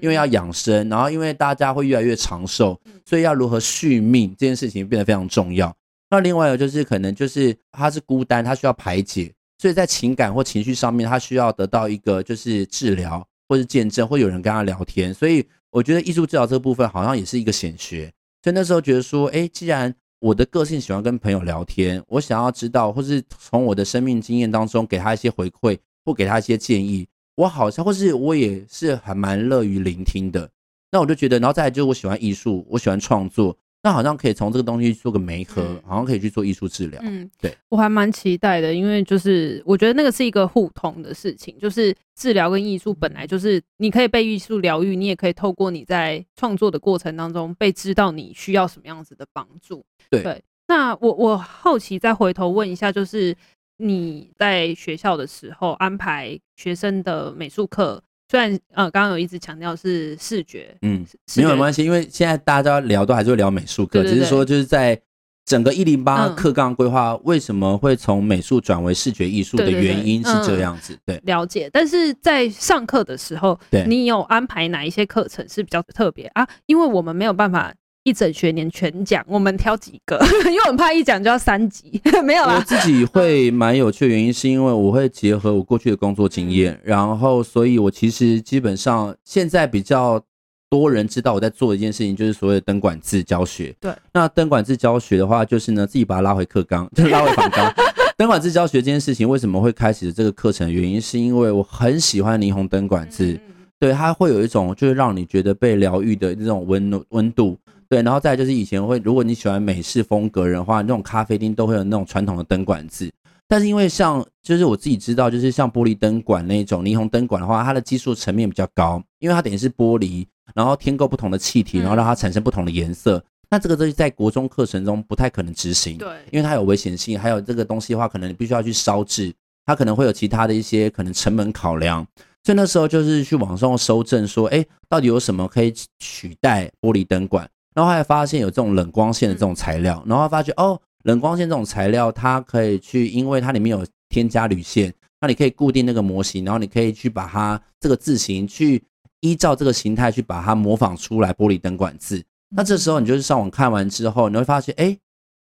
[0.00, 5.74] 因为要养生，然后因为大家会越来越长寿，所以要如何续命这件事情变得非常重要。
[6.10, 13.26] 那另外一个就是可能就是他是孤单，他需要排解，所以在情感或情绪上面，他需要得到一个就是治疗。
[13.48, 18.12] 或是见证，会有人跟他聊天，所以我觉得艺术治疗这个部分好像也是一个显学。
[18.42, 27.06] 所以那时候觉得说，哎，既然我的个性喜欢跟朋友聊天，我想要知道，或是从我的生命经验当中给他一些回馈，或给他一些建议。
[27.36, 30.48] 我好像，或是我也是还蛮乐于聆听的。
[30.92, 33.56] 那我就觉得，然后再来就是我喜欢艺术，我喜欢创作。
[33.84, 36.98] 那好像可以从这个东西做个媒合，嗯、好像可以去做艺术治疗。
[37.04, 49.84] 嗯，对，我还蛮期待的，因为就是我觉得那个是一个互通的事情，就是治疗跟艺术本来就是你可以被艺术疗愈，你也可以透过你在创作的过程当中被知道你需要什么样子的帮助。
[50.08, 53.36] 对，对，那我我好奇再回头问一下，就是
[53.76, 58.02] 你在学校的时候安排学生的美术课。
[58.34, 65.00] 虽然呃，刚刚有一直强调是视觉，嗯，没有关系，因为现在大家聊，都还是会聊美术课，只是说就是在
[65.44, 71.70] 整个一零八课纲规划，为什么会从美术转为视觉艺术的原因是这样子，对，了解。
[71.72, 76.44] 但是在上课的时候，对，你有安排哪一些课程是比较特别啊？
[76.66, 77.72] 因为我们没有办法。
[78.04, 82.56] 一整学年全讲，我们挑几个， 因为我们怕一讲就要三级，没有啦。
[82.56, 90.22] 我自己 会蛮有趣的原因，是因为我会结合我过去的工作经验，然后，所以我其实基本上现在比较
[90.68, 93.74] 多人知道我在做一件事情，就是所谓的灯管字教学。
[93.80, 97.74] 对，那灯管字教学的话，就是呢自己把它拉回课纲，就 是拉回课纲。
[98.18, 100.70] 灯管字教学这件事情为什么会开始这个课程？
[100.70, 103.40] 原因是因为我很喜欢霓虹灯管字，
[103.80, 107.56] 对，它会有一种就是让你觉得被疗愈的那种温温度。
[107.94, 113.08] 对，然后再就是以前会，如果你喜欢美式风格人的话，那种咖啡厅都会有那种传统的灯管制。
[113.46, 120.26] 但是因为像，就是我自己知道，就是像玻璃灯管那种霓虹灯管的话，它的技术层面比较高，因为它等于是玻璃，
[120.56, 123.18] 然后添够不同的气体，然后让它产生不同的颜色。
[123.18, 129.32] 嗯、那这个东西在国中课程中不太可能执行，对，因为它有危险性，还有这个东西的话，可能你必须要去烧制，
[129.64, 132.04] 它可能会有其他的一些可能成本考量。
[132.42, 137.48] 所以那时候就是去网上搜证，说，哎，到底有什么可以取代玻璃灯管？
[137.74, 148.80] 然后还发现有这种冷光线的这种材料，然后发觉哦，冷光线这种材料它可以去，因为它里面有添加铝线，那你可以固定那个模型，然后你可以去把它这个字形去
[149.20, 152.22] 依照这个形态去把它模仿出来玻璃灯管字。
[152.54, 154.96] 那这时候你就是上网看完之后，你会发现，哎，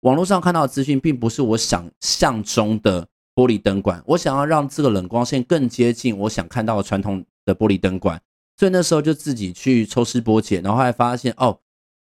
[0.00, 8.20] 网络上看到的资讯并不是我想象中的玻璃灯管，我想要让这个冷光线更接近我想看到的传统的玻璃灯管，
[8.56, 11.56] 所以那时候就自己去抽丝剥茧，然后还发现哦。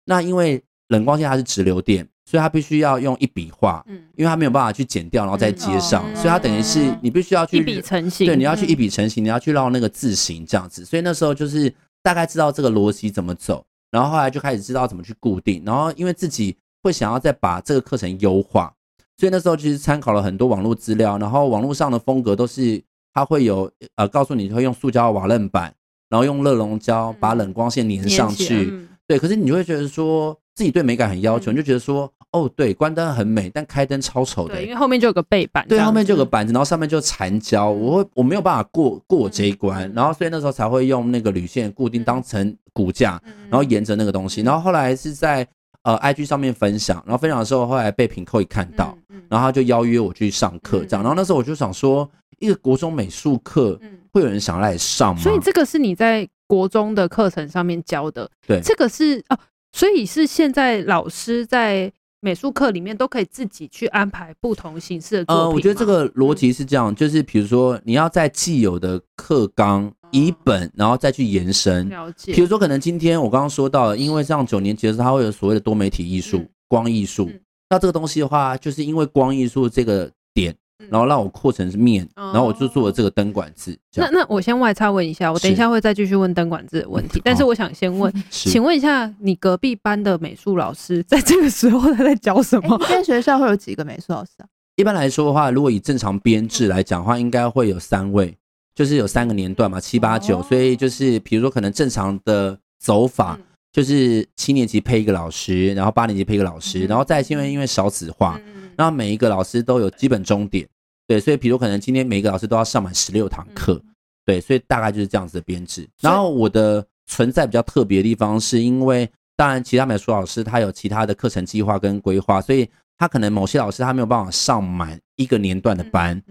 [0.07, 18.73] 那因为冷光线它是直流电，所以它必须要用一笔画，嗯，因为它没有办法去剪掉，然后再接上，嗯、所以它等于是你必须要去一笔成型，对，你要去一笔成型，你要去绕那个字形这样子，所以那时候就是大概知道这个逻辑怎么走，然后后来就开始知道怎么去固定，然后因为自己会想要再把这个课程优化，
[19.17, 22.81] 所以那时候其实参考了很多网络资料，然后网络上的风格都是
[23.13, 25.73] 它会有呃告诉你会用塑胶瓦楞板，
[26.09, 28.87] 然后用热熔胶把冷光线粘上去。
[29.07, 34.55] 对，可是你就会觉得说自己对美感很要求，嗯、你就觉得说，哦，对，关灯很美，但开灯超丑的。
[34.55, 35.65] 对，因为后面就有个背板。
[35.69, 45.47] 对，后面就有个板子，然后上面就残胶，我会我没有办法过过这一关，嗯、然后所以那时候才会用那个铝线固定当成骨架，嗯、然后沿着那个东西，然后后来是在
[45.83, 53.79] 呃 IG 上面分享，然后分享的时候后来被品扣一看到，嗯、然后他就邀约我去上课这样，然后那时候我就想说，一个国中美术课
[54.11, 55.21] 会有人想来上吗？
[55.21, 56.27] 所以这个是你在。
[56.47, 59.39] 国中的课程上面教的，对，这个是哦、啊，
[59.73, 65.43] 所以是现在老师在美术课里面都可以自己去安排不同形式的作品。
[65.43, 71.87] 呃，我觉得这个逻辑是这样，嗯、就是比如说你要在既有的课纲以本，然后再去延伸。
[71.89, 72.33] 了解。
[72.33, 77.29] 比如说，可能今天我刚刚说到了，因为像九年级的时候，它会有所谓的多媒体艺术、嗯、光艺术。
[77.29, 80.55] 嗯、那这个东西的话，就是因为光艺术这个点。
[80.89, 83.77] 然后让我扩成是面，然后我就做了这个灯管字。
[83.95, 87.19] 那那我先外插问一下，我等一下会再继续问灯管字的问题。
[87.25, 92.77] 但是我想先问， 请问一下，你隔壁班的美术老师在这个时候他在教什么？
[92.87, 94.45] 现在学校会有几个美术老师啊？
[94.75, 98.37] 一般来说的话，如果以正常编制来讲的话，应该会有三位，
[98.75, 100.43] 就是有三个年段嘛，七八九。
[100.43, 103.39] 所以就是比如说，可能正常的走法
[103.73, 108.39] 就是七年级配一个老师，然后八年级配一个老师，然后再因为因为少子化。
[108.77, 110.65] 那每一个老师都有基本终点，
[111.07, 113.81] 对，所以比如可能今天每一个老师都要上满十六堂课，
[114.23, 115.85] 对，所以大概就是这样子的编制。
[115.99, 126.21] 然后我的存在比较特别的地方，是因为当然其他美术老师他有其他的课程计划跟规划，所以他可能某些老师他没有办法上满一个年段的班，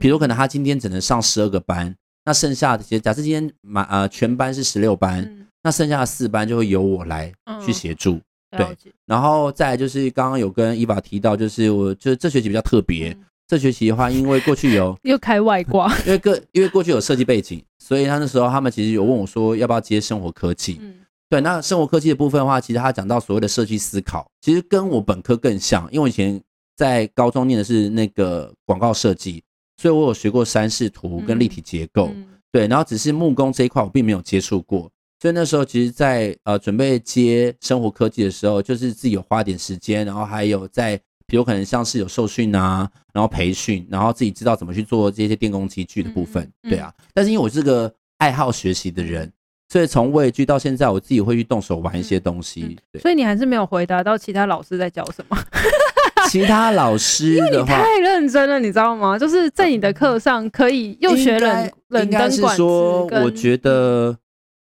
[0.00, 7.32] 比如可能他今天只能上十二个班，那剩下的，假设今天满呃全班是十六班，那剩下的四班就会由我来
[7.64, 8.20] 去协助。
[8.56, 20.94] 对，然后再来就是刚刚有跟伊娃提到，就是我就是这学期比较特别，嗯、这学期的话，因为过去有 又开外挂，因为个因为过去有设计背景，所以他那时候他们其实有问我说要不要接生活科技，嗯、
[21.30, 26.40] 对，那生活科技的部分的话，其实他讲到所谓的设计思考，其实跟我本科更像，因为我以前
[26.76, 29.42] 在高中念的是那个广告设计，
[29.80, 34.90] 所以我有学过三视图跟立体结构，嗯、对，然后只是木工这一块我并没有接触过，
[35.22, 41.00] 所以那时候其实在，在呃准备接生活科技的时候，就是自己有花点时间，然后还有在。
[41.24, 46.92] 比如可能像是有受训啊，然后培训，然后自己知道怎么去做这些电工机具的部分，嗯嗯、对啊。
[47.14, 49.32] 但是因为我是个爱好学习的人，
[49.70, 52.62] 所以从喂具到现在，我自己会去动手玩一些东西。
[52.62, 55.38] 嗯嗯、所以你还是没有回答到其他老师在教什么？
[56.28, 59.18] 其他老师的话，太认真了，你知道吗？
[59.18, 64.18] 就是在你的课上可以又学冷冷灯管，应该是说，我觉得。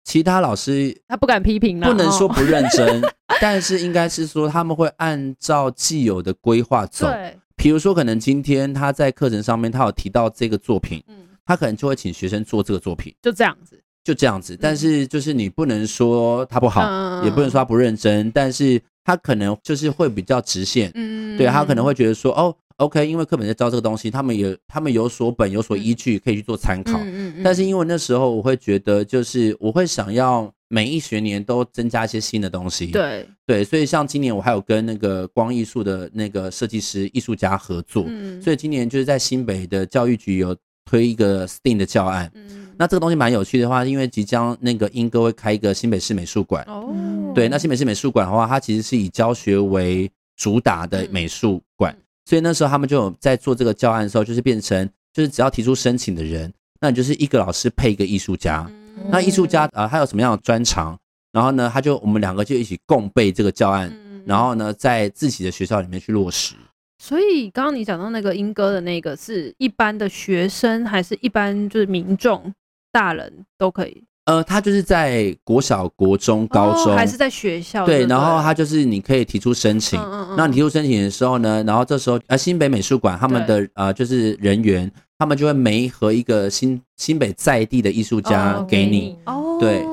[0.05, 3.01] 其他老师他不敢批评了，不能说不认真，
[3.41, 7.07] 但是应该是说他们会按照既有的规划走。
[7.07, 14.55] 对，比如说可能今天他在课程上面他有提到这个作品，嗯，他可能就会请学生做这个作品，就这样子，就这样子。
[14.61, 22.55] 但是就是你不能说他不好，嗯、也不能说他不认真，但是他可能就是会比较直线，嗯，对，他可能会觉得说哦。
[22.77, 26.97] OK，因为课本在教这个东西，他们有他们有所本有所依据，可以去做参考。
[26.99, 32.87] 嗯嗯嗯、但是因为那时候我会觉得，就是我会想要每一学年都增加一些新的东西。
[32.87, 42.29] 对对，所以像今年我还有跟那个光艺术的那个设计师艺术家合作，嗯、所以今年就是在新北的教育局有推一个 STEAM 的教案。
[42.35, 46.61] 嗯、那这个东西蛮有趣的话，因为即将那个英哥会开一个新北市美术馆。
[46.67, 46.93] 哦，
[47.33, 51.93] 对，那新北市美术馆的话，它其实是以教学为主打的美术馆。
[51.93, 58.65] 嗯所以那时候他们就有在做这个教案的时候，就是变成就是只要提出申请的人，那你就是一个老师配一个艺术家。
[58.69, 60.97] 嗯、那艺术家啊、呃，他有什么样的专长？
[61.31, 66.55] 然后呢，他就我们两个就一起共备这个教案，嗯、然后呢，在自己的学校里面去落实。
[66.97, 72.53] 所以刚刚你讲到那个英歌的那个，是一般的学生，还是一般就是民众、
[72.91, 74.03] 大人都可以？
[74.25, 77.85] 呃，他就是在国小、国中、高中，哦、还是在学校？
[77.85, 79.99] 对，然后他就是你可以提出申请。
[79.99, 89.15] 嗯嗯，那你提出申请的时候呢，然后这时候呃，新北美术馆他们的呃就是人员，他们就会媒合一个新新北在地的艺术家给你。
[89.27, 89.85] 哦，对，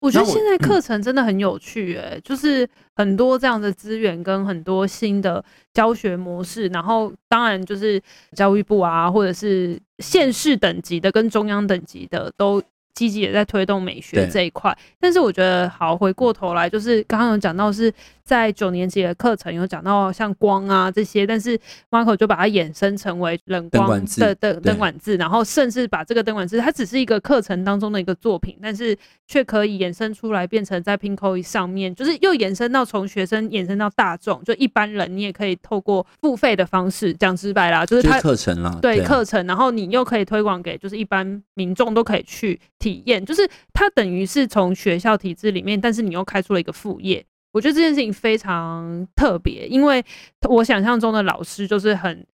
[0.00, 8.00] 我觉得现在课程真的很有趣，哎，就是很多这样的资源跟很多新的教学模式，然后当然就是
[8.36, 12.62] 教育部啊，或者是县市等级的跟中央等级的都。
[12.94, 21.58] 积极也在推动美学这一块，但是我觉得好，回过头来就是刚刚有讲到是在九年级的课程有讲到像光啊这些，但是
[21.90, 42.60] Marco 就把它衍生成为冷光的灯灯管字，然后甚至把这个灯管字，它只是一个课程当中的一个作品，但是却可以衍生出来变成在 Pinkoi 上面，就是又延伸到从学生延伸到大众，就一般人你也可以透过付费的方式，讲直白啦，就是它课程啦，对课程，然后你又可以推广给就是一般民众都可以去。
[42.84, 50.04] 体验就是他等于是从学校体制里面，但是你又开出了一个副业，我觉得这件事情非常特别，因为
[50.50, 52.26] 我想象中的老师就是很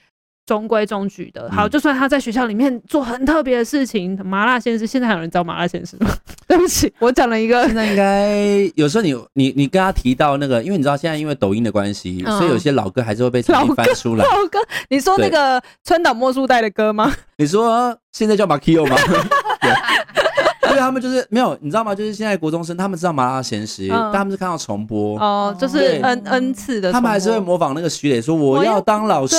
[0.48, 1.48] 中规中矩的。
[1.52, 6.10] 好，就算他在学校里面做很特别的事情，麻辣鲜师现在还有人找麻辣鲜师吗？
[6.50, 7.64] 对不起，我讲了一个。
[7.68, 14.26] 现在应该有时候你你你跟他提到那个，因为你知道现在因为抖音的关系，嗯、所以有些老歌还是会被重新翻出来。
[14.26, 14.58] 老歌，
[14.90, 17.14] 你说那个川岛茉树代的歌吗？
[17.38, 18.98] 你说现在叫马奎欧吗？
[20.80, 21.94] 他们就是没有，你知道吗？
[21.94, 25.20] 就是现在国中生，他们知道麻辣鲜师，嗯、但他们是看到重播。
[25.20, 29.38] 哦，就是 N N 次的，他们还是会模仿那个徐磊说我要当老师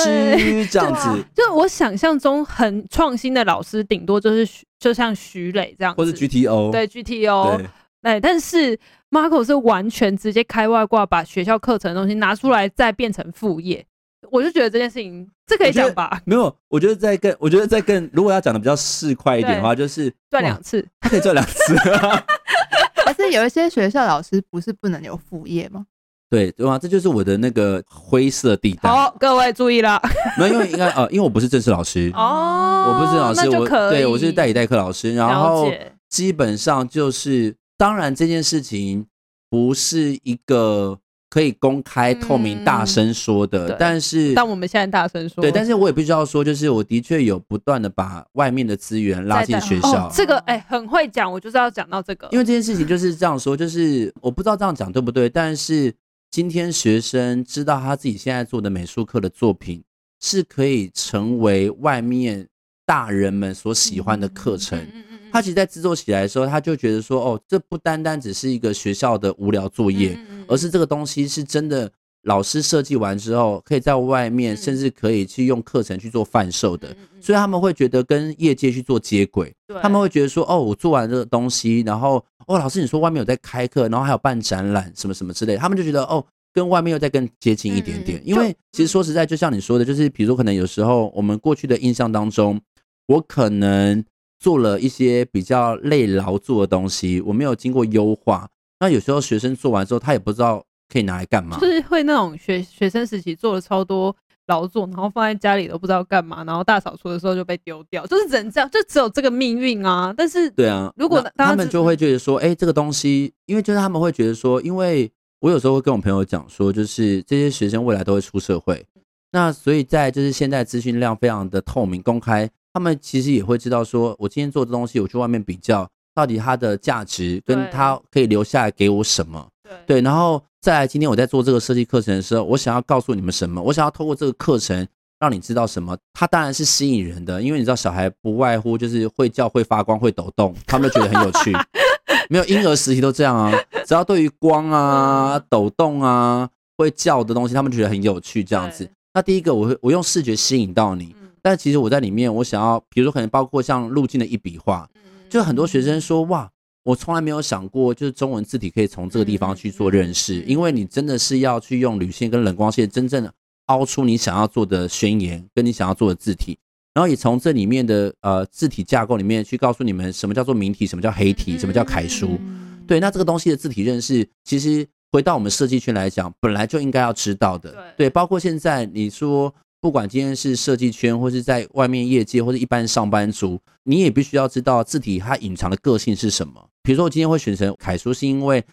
[0.67, 1.23] 这样子。
[1.35, 4.47] 就我想象中很创新的老师，顶多就是
[4.79, 7.59] 就像徐磊这样子，或是 G T O，对 G T O，
[8.01, 8.77] 对，但是
[9.09, 13.85] Marco 是完全直接开外挂，把学校课程的东西拿出来，再变成副业。
[14.31, 16.21] 我就觉得这件事情，这可以讲吧？
[16.25, 21.75] 没有，我觉得再更，我觉得再更，如果要讲的比较市侩一点的话，就是赚两次，他可以赚两次。
[23.03, 25.85] 可是有一些学校老师不是不能有副业吗？
[26.29, 26.79] 对，对吧？
[26.79, 28.89] 这就是我的那个灰色地带。
[28.89, 30.01] 好，各位注意了。
[30.37, 35.13] 没有，因为应该呃，因为我不是正式老师哦，我不是老师，我对我是代理代课老师。
[35.13, 35.69] 然后
[36.07, 39.05] 基本上就是，当然这件事情
[39.49, 40.97] 不是一个。
[41.31, 50.07] 可以公开透明大声说的，嗯、但是但我们现在大声说，对，但是我也必须要说，就是我的确有不断的把外面的资源拉进学校。
[50.07, 55.93] 哦、这个哎、欸，很会讲，我就是要讲到这个，因为这件事情就是这样说，就是我不知道这样讲对不对，但是
[56.29, 59.81] 今天学生知道他自己现在做的美术课的作品
[60.19, 62.45] 是可以成为外面
[62.85, 64.77] 大人们所喜欢的课程。
[64.77, 70.17] 嗯嗯嗯他其实，在制作起来的时候，他就觉得说，哦，这不单单只是一个学校的无聊作业，
[70.47, 71.91] 而是这个东西是真的，
[72.23, 76.95] 老师设计完之后，可以在外面，甚至可以去用课程去做贩售的。
[77.19, 88.19] 所以他们会觉得跟业界去做接轨，他们会觉得说，哦，我做完这个东西，然后，哦，老师你说外面有在开课，然后还有办展览什么什么之类，他们就觉得哦，跟外面又再更接近一点点。
[88.19, 92.59] 嗯、因为其实说实在，就像你说的，就是比如说可能有时候我们过去的印象当中，
[93.07, 94.03] 我可能
[94.41, 98.49] 做了一些比较累劳作的东西，我没有经过优化，
[98.81, 100.61] 那有时候学生做完之后，他也不知道
[100.91, 104.13] 可以拿来干嘛，就是会那种学学生时期做了超多。
[104.47, 110.13] 劳作，然后放在家里都不知道干嘛，然后大扫除的时候就被丢掉，就是只能这样，就只有这个命运啊。
[110.17, 118.85] 但是，对啊，如果他们就会觉得说，哎、欸，这个东西，因为就是他们会觉得说，因为我有时候会跟我朋友讲说，就是这些学生未来都会出社会，
[119.31, 129.47] 那所以在就是现在资讯量非常的透明公开，他们其实也会知道说，我今天做的东西，我去外面比较，到底它的价值跟它可以留下来给我什么。
[129.85, 133.61] 对，然后再来，今天我在做这个设计课程的时候，我想要告诉你们什么？
[133.61, 134.87] 我想要透过这个课程
[135.19, 135.97] 让你知道什么？
[136.13, 141.53] 它当然是吸引人的，因为你知道小孩不外乎就是会叫、会发光、会抖动，他们都觉得很有趣。
[142.29, 143.51] 没有婴儿时期都这样啊，
[143.85, 148.43] 只要对于光啊、抖动啊、会叫的东西，他们觉得很有趣。
[148.43, 154.89] 这样子，那第一个我会我用视觉吸引到你，但其实我在里面我想要，比如说可能包括像路径的一笔画，
[155.29, 156.51] 就很多学生说哇。
[156.83, 163.31] 我从来没有想过，就是中文字体可以从这个地方去做认识，因为你真的是要去用铝线跟冷光线，真正的
[163.67, 166.57] 凹出你想要做的宣言，跟你想要做的字体，
[166.95, 172.39] 然后也从这里面的呃字体架构里面去告诉你们什么叫做明体，什么叫黑体，什么叫楷书。
[172.87, 177.93] 对，那这个东西的字体认识，其实回到我们设计圈来讲，本来就应该要知道的。
[177.95, 179.53] 对，包括现在你说。
[179.81, 186.63] 不管今天是设计圈，或是在外面业界，或者一般上班族，你也必须要知道字体它隐藏的个性是什么。
[186.83, 188.63] 比如说，我今天会选成楷书，是因为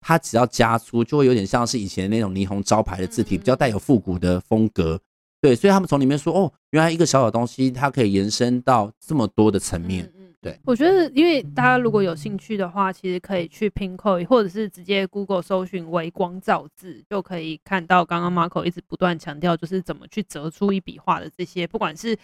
[0.00, 5.00] 它只要加粗，就会有点像是以前那种霓虹招牌的字体，比较带有复古的风格。
[5.40, 10.12] 对，所以他们从里面说，哦，原来一个小小东西，它可以延伸到这么多的层面。
[10.46, 22.16] 对，我觉得，因为大家如果有兴趣的话，其实可以去 Pinkoi，或者是直接 Google 搜寻“微光造字”，就可以看到刚刚 Marco 一直不断强调，就是怎么去折出一笔画的这些，不管是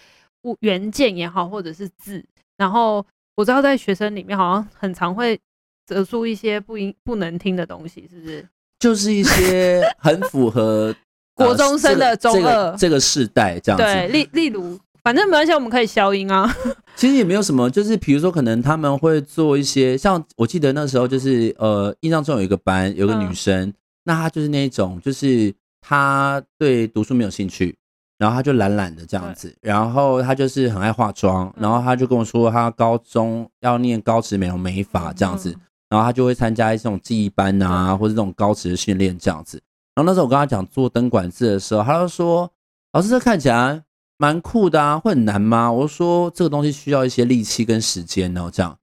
[0.44, 2.24] 物原件也好，或者是字。
[2.56, 3.04] 然后
[3.34, 5.36] 我知道在学生里面好像很常会
[5.84, 8.48] 折出一些不应不能听的东西，是不是？
[8.78, 10.94] 就是一些很符合
[11.34, 13.84] 国中生的中二、这个、这个世代这样子。
[13.84, 14.78] 对，例例如。
[15.02, 16.48] 反正没关系，我们可以消音啊。
[16.94, 23.74] 其实也没有什么，就是比如说，可能他们会做一些，像我记得那时候就是呃，印象中有一个班有个女生，嗯、
[24.04, 27.76] 那她就是那种，就是她对读书没有兴趣，
[28.18, 35.52] 然后她就懒懒的这样子，然后她就是很爱化妆，然后她就跟我说，她高中要念高职美容美发这样子，
[35.88, 39.60] 然后她就会参加一些这种技艺班啊，或者这种高职的训练这样子。
[39.96, 42.48] 然后那时候我跟她讲做灯管字的时候，她就说
[42.94, 43.82] ：“老师，这看起来。”
[44.22, 45.72] 蛮酷的啊，会很难吗？
[45.72, 48.78] 我说这个东西需要一些力气跟时间哦，这样。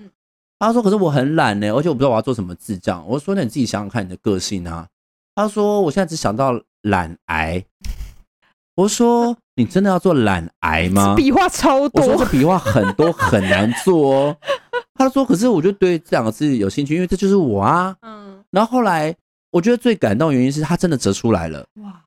[0.60, 3.02] 他说可是我很懒呢，而且我不知道我要做什么字这样。
[3.08, 4.86] 我说那你自己想想看你的个性啊。
[5.36, 7.64] 他说我现在只想到懒癌。
[8.76, 11.16] 我说你真的要做懒癌吗？
[11.16, 12.06] 笔画超多。
[12.06, 14.38] 我说这笔画很多很难做哦。
[14.96, 17.96] 他说可是我就对这两个字有兴趣，因为这就是我啊。
[18.02, 18.44] 嗯。
[18.52, 19.16] 然后后来
[19.52, 21.66] 我觉得最感动的原因是他真的折出来了。
[21.76, 22.04] 哇。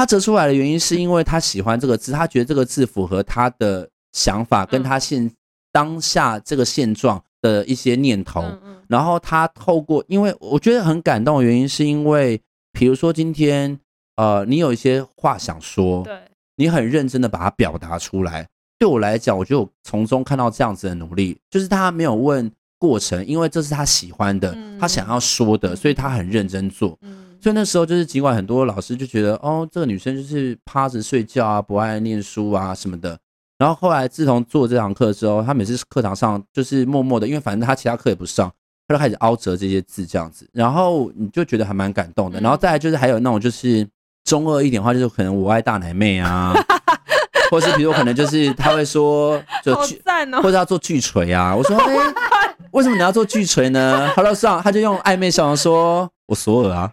[0.00, 5.30] 他折出来的原因是因为他喜欢这个字，他觉得这个字符合他的想法，跟他现
[5.72, 8.42] 当下这个现状的一些念头。
[8.88, 12.40] 然后他透过，因为我觉得很感动的原因是因为，
[12.72, 13.78] 比如说今天，
[14.16, 16.18] 呃，你有一些话想说，对，
[16.56, 18.48] 你很认真的把它表达出来。
[18.78, 26.98] 对我来讲，我就从中看到这样子的努力，就是他没有问过程，因为这是他喜欢的，他想要说的，所以他很认真做。
[27.42, 33.18] 所以那时候就是，尽管很多老师就觉得，哦，这个女生就是趴着睡觉啊，不爱念书啊什么的。
[33.58, 38.50] 然后后来自从做这堂课之后，她每次课堂上就是默默的，因为反正她其他课也不上，
[38.88, 40.48] 她就开始凹折这些字这样子。
[40.52, 42.40] 然后你就觉得还蛮感动的。
[42.40, 43.86] 然后再来就是还有那种就是
[44.24, 46.54] 中二一点的话，就是可能我爱大奶妹啊，
[47.50, 50.00] 或是比如可能就是他会说就巨，
[50.42, 51.54] 或者要做巨锤啊。
[51.54, 54.10] 我说， 哎，为什么你要做巨锤呢？
[54.14, 56.90] 他就上，他就用暧昧笑容说，我索尔啊。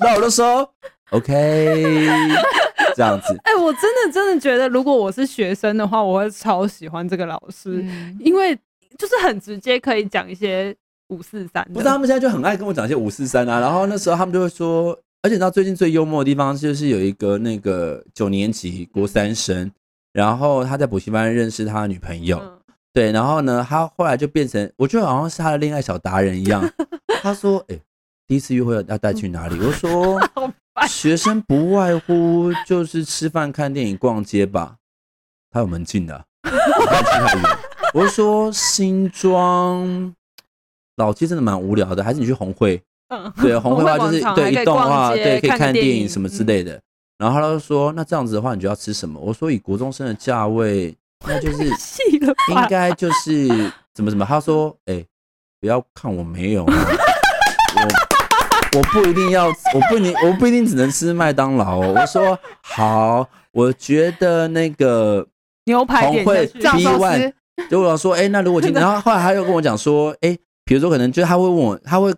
[0.00, 0.68] 那我就说
[1.10, 2.06] ，OK，
[2.94, 3.34] 这样子。
[3.44, 8.54] 哎、欸，我真的真的觉得，如果我是学生的话，我会超喜欢这个老师，嗯、因为
[8.98, 10.74] 就是很直接，可以讲一些
[11.08, 11.66] 五四三。
[11.72, 13.60] 不是，他们现在就很爱跟我讲一些五四三啊。
[13.60, 19.70] 然后那时候他们就会说，而且到最近最幽默的地方就是有一个那个九年级国三生，
[20.12, 22.58] 然后他在补习班认识他的女朋友，嗯、
[22.92, 26.68] 对，然后呢，他后来就变成，我觉得好像是他的恋爱小达人一样。
[27.22, 27.82] 他说，哎、欸。
[28.30, 29.58] 第一次约会要带去哪里？
[29.66, 30.20] 我说，
[30.86, 34.76] 学生不外乎就是吃饭、看电影、逛街吧。
[35.50, 36.24] 他有门禁的，
[37.92, 40.14] 我说新庄，
[40.94, 42.80] 老街真的蛮无聊的，还是你去红会？
[43.08, 46.80] 嗯，对，红会的话就是对一栋的话，对，可以看电影什么之类的。
[47.18, 49.18] 然后他就说，那这样子的话，你就要吃什么？
[49.18, 51.64] 我说以国中生的价位，那就是
[52.54, 53.48] 应该就是
[53.92, 54.24] 怎么怎么。
[54.24, 55.04] 他说，哎，
[55.60, 56.70] 不要看我没有， 我
[58.76, 61.80] 我不一定要，我不一定我不一定只能吃麦当劳。
[61.80, 65.26] 哦我说好，我觉得那个
[65.64, 67.32] 牛排红会 B one，
[67.68, 72.14] 就我说，哎，那如果今天， 然后后来他又跟我讲说，哎，比如说可能就他会问我，他会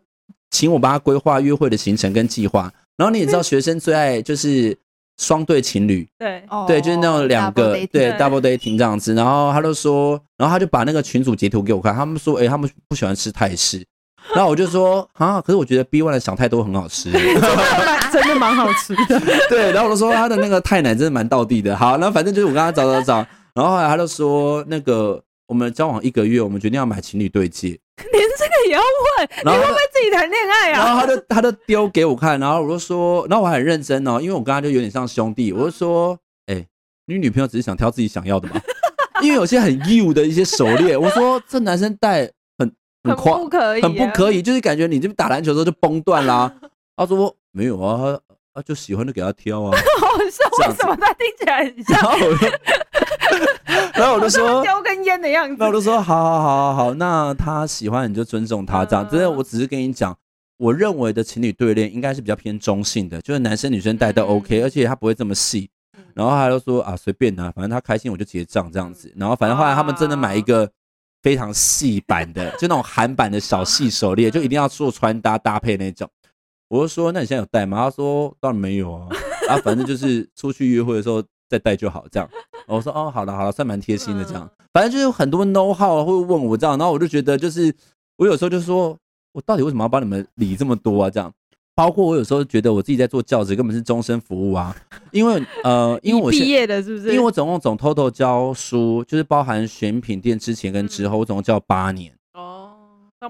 [0.51, 2.73] 请我帮他规划约会的行程跟计划。
[2.97, 4.77] 然后你也知道，学生最爱就是。
[5.19, 13.85] 双对情侣，对对，就是那种两个对 double dating 这样子，然后他就说，然后他就把那个群主截图给我看，他们说，哎，他们不喜欢吃泰式，
[14.35, 17.11] 然后我就说，啊，可是我觉得 B one 的想太多很好吃，
[18.13, 19.21] 真的蛮好吃的，
[19.51, 23.17] 对，然后我就说他的那个泰奶真的蛮道地的，好，然后反正就是我跟他找找找，
[23.55, 27.79] 然后后来他就说，那个我们交往一个月，我们决定要买情侣对戒。
[28.11, 29.29] 连这个也要问？
[29.45, 30.79] 你会不会自己谈恋爱啊？
[30.79, 36.67] 然后他就他就丢给我看，然后我就说，然后我很认真哦，因为我跟他就有点像兄弟，我就说，哎、欸，
[37.07, 38.61] 你女朋友只是想挑自己想要的嘛？
[39.23, 42.29] 因为有些很 you 的一些手链，我说这男生戴
[43.05, 46.53] 很不可以，很不可以，就是感觉你这边打篮球的时候就崩断啦。
[46.97, 48.19] 他说没有啊，
[48.55, 49.71] 他就喜欢就给他挑啊。
[50.01, 51.99] 好笑，为什么他听起来很像？
[53.95, 55.57] 然后我就说叼根烟的样子。
[55.59, 59.09] 那我就说好好好好好，那他喜欢你就尊重他这样。
[59.09, 60.17] 真的，我只是跟你讲，
[60.59, 65.69] 我认为的情侣对练应该是比较偏中性的，就是男生女生戴都 OK，而且他不会这么细。
[66.15, 69.11] 然后他就说啊，随便啊，反正他开心我就结账这样子。
[69.17, 70.71] 然后反正后来他们真的买一个
[71.23, 76.09] 非常细版的，就那种韩版的小细手链，就一定要做穿搭搭配那种。
[76.69, 77.85] 我就说那你现在有戴吗？
[77.85, 79.09] 他说当然没有啊，
[79.49, 81.23] 啊反正就是出去约会的时候。
[81.53, 82.27] 再戴就好，这样。
[82.67, 84.51] 我说哦，好了好了，算蛮贴心的这样。
[84.73, 87.71] 反正就是很多 know how 会问我这样，然后我就觉得就是
[88.17, 88.97] 我有时候就说，
[89.33, 91.11] 我到底为什么要帮你们理这么多啊？
[91.11, 91.31] 这样，
[91.75, 94.77] 包括我有时候觉得我自己在做教职根本是终身服务啊，
[95.11, 97.09] 因为呃， 因为我毕业的是不是？
[97.13, 102.13] 因为我总共总 total 教书，就是包含选品店之前跟之后，我总共教八年。
[102.35, 102.73] 哦，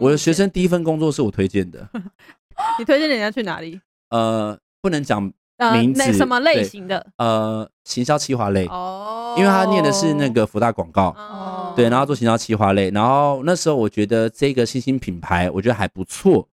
[0.01, 1.88] 我的学生第一份工作是我推荐的。
[2.78, 3.80] 你推荐人家去哪里？
[4.11, 5.32] 呃，不能讲。
[5.74, 7.07] 名字、呃、什么类型的？
[7.18, 16.49] 呃，行销企划类哦，因为他念的是那个福大广告哦，对，然后做行销企划类，然后那时候我觉得这个新兴品牌我觉得还不错，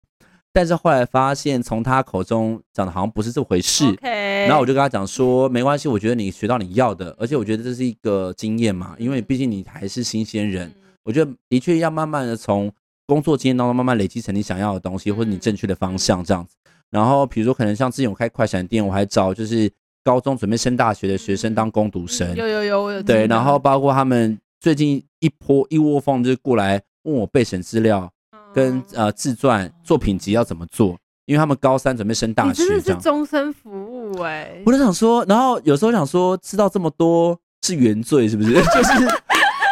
[0.59, 10.69] 但是后来发现从他口中讲的好像不是这回事、然后我就跟他讲说没关系，我觉得你学到你要的，而且我觉得这是一个经验嘛，因为毕竟你还是新鲜人，
[11.05, 12.69] 我觉得的确要慢慢的从
[13.05, 16.57] 工作经验当中慢慢累积成你想要的东西或者你正确的方向这样子。
[16.89, 19.71] 然后，比如说，可能像之前我开快闪店，我还找就是
[20.03, 22.35] 高中准备升大学的学生当攻读生。
[22.35, 23.01] 有有有，我有。
[23.01, 28.11] 对，然后包括他们最近一波一窝蜂就过来问我备审资料，
[28.59, 32.65] 跟呃自传作品集要怎么做，因为他们高三准备升大学。
[32.65, 34.63] 真的是终身服务哎、欸！
[34.65, 38.51] 我就想说，然后有时候想说，知道这么多是原罪是不是？
[38.53, 39.07] 就是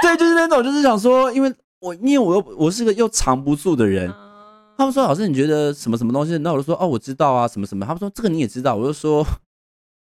[0.01, 4.13] 对，就是那种就是想说，因为我因为我又我是个又藏不住的人。
[4.79, 9.25] 他们说：“老师，你觉得什么什么东西？”那我就说：“哦，我知道啊，什么什么。”他们说：“这个你也知道。”我就说：“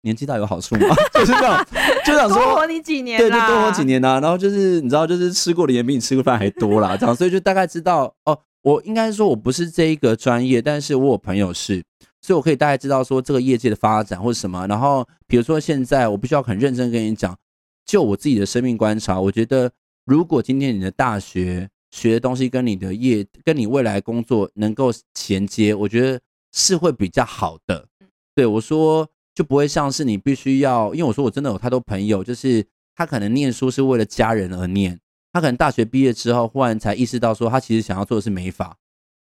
[0.05, 1.65] 年纪大有好处吗？” 就是这样，
[2.05, 4.19] 就想说多活你几年，对，就多活几年呐、啊。
[4.19, 6.95] 然后就是你知道，就是吃过的盐比你吃过饭还多啦。
[6.95, 8.37] 这样，所以就大概知道哦。
[8.61, 11.83] 我应该说我不是这一个专业，但是我有朋友是，
[12.21, 14.67] 所以我可以大概知道说这个业界的发展或者什么。
[14.67, 17.37] 然后比如说现在，我必须要很认真跟你讲，
[17.85, 19.71] 就我自己的生命观察，我觉得
[20.05, 21.69] 如果今天你的大学。
[21.89, 26.19] 学的东西跟你的业，跟你未来工作能够衔接，我觉得
[26.51, 27.87] 是会比较好的。
[28.35, 34.99] 对，我说，就不会像是你必须要，因为我说我真的有太多朋友，就是他可能念书是为了家人而念，
[35.37, 38.75] 他可能大学毕业之后忽然才意识到说他其实想要做的是美发。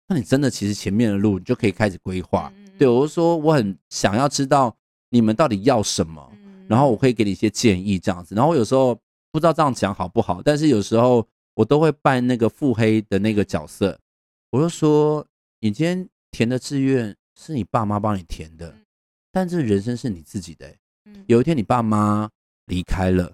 [0.10, 2.52] 那你真的其实前面的路你就可以开始规划。
[2.78, 4.76] 对，我就说我很想要知道
[5.10, 6.32] 你们到底要什么，
[6.68, 8.36] 然后我可以给你一些建议这样子。
[8.36, 8.94] 然后我有时候
[9.32, 11.26] 不知道这样讲好不好，但是有时候。
[11.54, 14.00] 我都会扮那个腹黑的那个角色，
[14.52, 15.24] 我就说，
[15.60, 18.74] 你今天填的志愿是你爸妈帮你填的，
[19.34, 20.74] 但这人生是你自己的。
[21.28, 22.30] 有一天你爸妈
[22.68, 23.34] 离开了，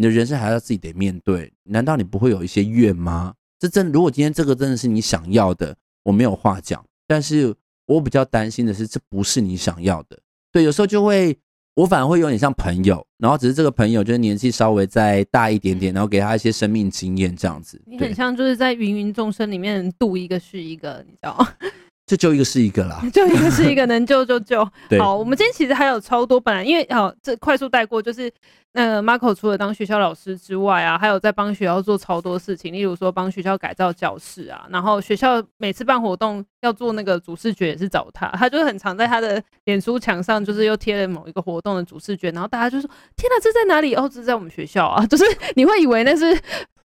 [0.00, 3.34] 你的人生还要自己得面对，难道你不会有一些怨吗？
[3.58, 6.82] 这真，如果今天这个真的是你想要的，我没有话讲。
[7.06, 10.18] 但是我比较担心的是，这不是你想要的。
[10.50, 11.38] 对，有时候就会。
[11.74, 17.80] 我反而会有点像朋友，然后只是这个朋友就是年纪稍微再大一点点，然后给他一些生命经验这样子。
[17.86, 21.46] 你很像就是在芸芸众生里面渡一个是一个，你知道
[22.10, 22.16] 吗？
[22.16, 24.68] 就救一个是一个啦， 就一个是一个，能救就救。
[24.88, 28.30] 对好，我们今天其实还有超多，本来因为好这快速带过，就是
[28.72, 43.94] 呃，Marco 除了当学校老师之外啊，还有在帮学校做超多事情，例如说帮学校改造教室啊，然后学校每次办活动要做那个主视觉也是找他，他就是很常在他的脸书墙上，就是又贴了某一个活动的主视觉，然后大家就说：天哪，这在哪里？
[43.94, 46.36] 哦，这在我们学校啊，就是你会以为那是。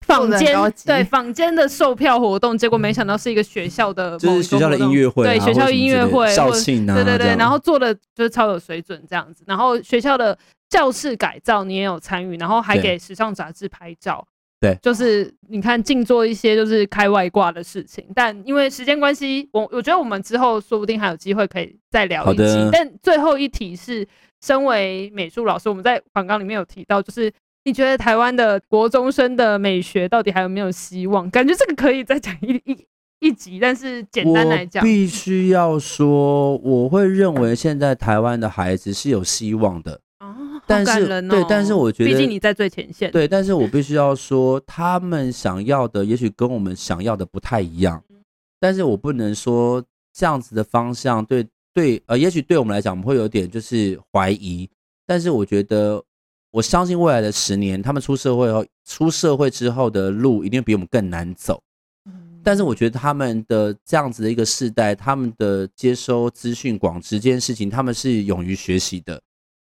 [0.01, 9.43] 坊间对坊间的售票活动，结果没想到是一个学校的，就是学校的音乐会，对学校音乐会校庆啊，对对对，然后做的就是超有水准这样子。
[9.47, 10.37] 然后学校的
[10.69, 14.25] 教室改造你也有参与，然后还给时尚杂志拍照，
[14.59, 18.03] 对，就是你看尽做一些就是开外挂的事情。
[18.15, 22.69] 但因为时间关系，我我觉得我们之后说不定还有机会可以再聊一集。
[22.71, 24.05] 但最后一题是，
[24.41, 27.31] 身为美术老师，我们在访纲里面有提到，就是。
[27.63, 31.29] 你觉得台湾的国中生的美学到底还有没有希望？
[31.29, 32.87] 感觉这个可以再讲一一
[33.19, 48.03] 一集，但是简单来讲，必须要说，我会认为现在台湾的孩子是有希望的哦，但是哦对，但是我觉得，毕竟你在最前线，对，但是我必须要说，他们想要的也许跟我们想要的不太一样，
[48.59, 51.45] 但是我不能说这样子的方向对
[51.75, 54.67] 对，呃，也许对我们来讲，我们会有点就是怀疑，
[55.05, 56.03] 但是我觉得。
[56.51, 61.61] 我相信未来的十年，他们出社会后，出社会之后的路一定比我们更难走。
[62.43, 69.21] 但是我觉得他们的这样子的一个世代，他们的接收资讯广知这件事情，他们是勇于学习的。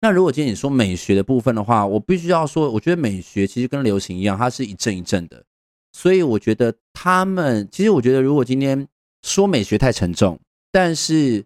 [0.00, 5.44] 那如果今天你说美学的部分的话，我必须要说，我觉得美学其实跟流行一样，它是一阵一阵的。
[5.92, 8.88] 所以我觉得他们，其实我觉得如果今天
[9.22, 10.40] 说美学太沉重，
[10.72, 11.44] 但是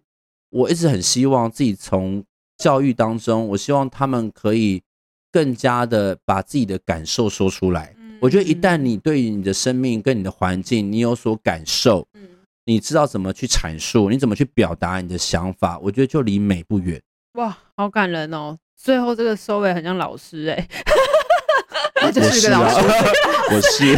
[0.49, 2.23] 我一直很希望自己从
[2.57, 4.81] 教育当中，我希望他们可以。
[5.31, 7.95] 更加的把自己的感受说出来。
[8.21, 12.05] 我觉得一旦你对于你的生命跟你的环境你有所感受，
[12.65, 17.01] 你知道怎么去阐述，你怎么去表达你的想法，我觉得就离美不远。
[17.33, 18.57] 哇，好感人哦！
[18.75, 20.67] 最后这个收尾很像老师哎，
[22.05, 22.87] 我就是一个老师，
[23.51, 23.97] 我是。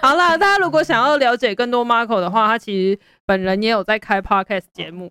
[0.00, 5.10] 好了，大家如果想要了解更多 Marco 的话，他其实本人也有在开 Podcast 节目。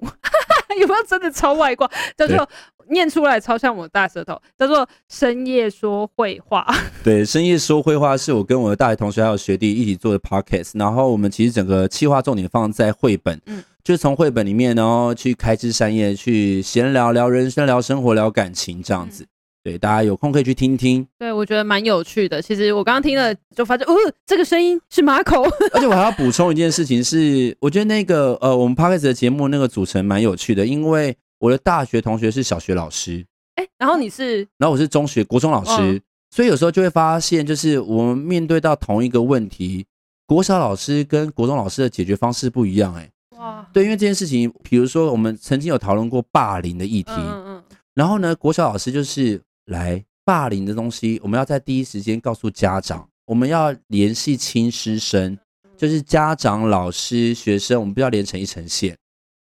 [0.78, 1.90] 有没有真的超外挂？
[2.18, 2.48] 叫做
[2.90, 6.66] 念出来超像我的大舌头，叫做深夜说会话。
[7.04, 10.78] 对，深夜说会话是我跟我的大学同学还有学弟一起做的 podcast。
[10.78, 19.24] 然后我们其实整个企划重点放在绘本，嗯，就是从绘本里面然后去开枝散叶，去闲聊聊人生、聊生活、聊感情这样子。
[19.24, 19.28] 嗯
[19.64, 21.08] 对，大家有空可以去听听。
[21.20, 22.42] 对，我觉得蛮有趣的。
[22.42, 23.94] 其实我刚刚听了，就发现，哦，
[24.26, 25.48] 这个声音是 Marco。
[25.72, 36.00] 而且我还要补充一件事情是，我觉得那个呃，我们 Podcast 的节目那个组成蛮有趣的，因为我的大学同学是小学老师，哎，然后你是，然后我是中学国中老师，哦，
[36.32, 39.86] 所以有时候就会发现，就是我们面对到同一个问题，
[40.26, 43.08] 国小老师跟国中老师的解决方式不一样，哎，
[43.38, 49.40] 哇，对，因为这件事情，比如说我们曾经有讨论过霸凌的议题，嗯嗯，然后呢，国小老师就是。
[49.72, 55.38] 来霸凌的东西，我们要在第一时间告诉家长，我们要联系亲师生，
[55.76, 58.90] 就是家长、老师、学生，我们不要连成一层线。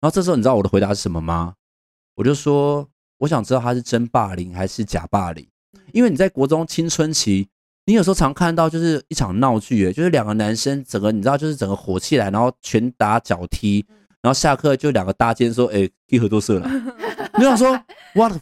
[0.00, 1.54] 然后这时候，你知道我的回答是什么吗？
[2.16, 2.86] 我就说，
[3.18, 5.46] 我想知道他是真霸凌还是假霸凌，
[5.92, 7.48] 因为你在国中青春期，
[7.86, 13.84] 你有时候常看到就是一场闹剧，就是两个男生整个你知道就是整个火起来，然后拳打脚踢，
[14.20, 16.70] 然后下课就两个搭肩说，哎，一合作社了。
[17.38, 17.80] 你想说
[18.14, 18.32] ，what？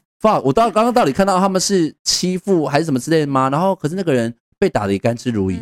[0.42, 3.48] 我到刚刚到底看到他们是欺负还是什么之类的吗？
[3.50, 5.60] 然后可是那个人被打的也甘之如飴，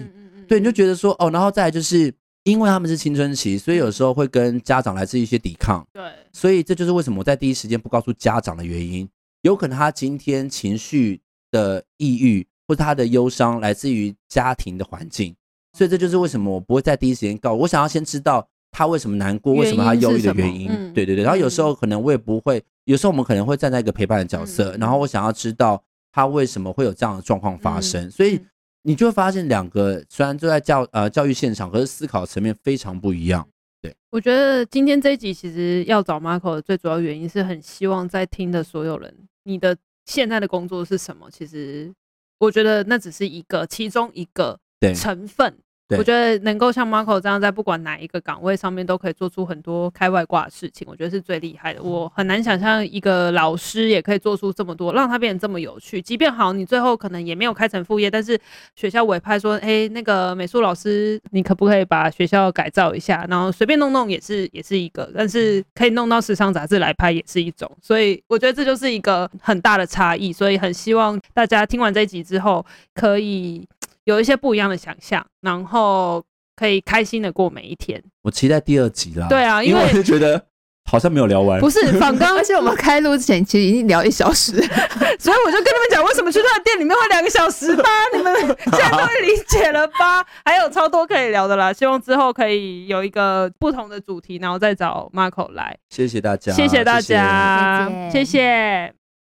[0.48, 2.10] 对，你就觉得说哦，然后再来就是
[2.44, 6.02] 因为他们是青春期，所以有时候会跟家长来自一些抵抗，对，
[6.32, 9.08] 所以这就是为什么我在第一时间不告诉家长的原因。
[9.42, 15.34] 有可能他今天情绪的抑郁或者他的忧伤来自于家庭的环境，
[15.76, 17.52] 所以这就是为什么我不会在第一时间告。
[17.52, 20.68] 我想要先知道他为什么难过，为什么他忧郁的原因。
[20.94, 22.62] 对对对，然后有时候可能我也不会。
[22.84, 25.82] 有时候我们可能会站在一个陪伴的角色，然后我想要知道
[26.12, 28.40] 他为什么会有这样的状况发生，所以
[28.82, 33.48] 你就会发现两个虽然都在教呃教育现场，可是思考层面非常不一样。
[33.80, 39.14] 对，我觉得今天这一集其实要找 Marco 的最主要原因是很希望在听的所有人，
[39.44, 39.76] 你的
[40.06, 41.30] 现在的工作是什么？
[41.30, 41.92] 其实
[42.38, 44.58] 我觉得那只是一个其中一个
[44.94, 45.56] 成分。
[45.90, 51.82] 我觉得能够像 Marco 这样，在不管哪一个岗位上面都可以做出很多开外挂的事情，我觉得是最厉害的。
[51.82, 56.00] 我很难想象一个老师也可以做出这么多，让他变得这么有趣。
[56.00, 58.38] 即便好，你最后可能也没有开成副业，但是
[58.74, 63.26] 学校委派说，哎，那个美术老师，你可不可以把学校改造一下？
[63.28, 67.70] 然后随便弄弄也是也是一个，但是可以弄到时尚杂志来拍也是一种。
[67.82, 70.32] 所以我觉得这就是一个很大的差异。
[70.32, 72.64] 所以很希望大家听完这一集之后
[72.94, 73.68] 可以。
[74.04, 76.22] 有一些不一样的想象，然后
[76.56, 78.02] 可以开心的过每一天。
[78.22, 79.26] 我期待第二集啦。
[79.28, 80.46] 对啊，因为我是觉得。
[80.86, 84.52] 好像没有聊完，不是访刚， 而且我们开录之前其实已经聊一小时，
[85.18, 87.82] 所以我就跟你们讲，为什么去他的店里面会两个小时吧？
[88.14, 90.22] 你们现在终于理解了吧？
[90.44, 95.74] 还有超多可以聊的啦，希望之后可以有一个不同的主题，然后再找 Marco 来。
[95.88, 98.24] 谢谢大家，谢谢大家，谢谢。
[98.24, 99.03] 谢谢。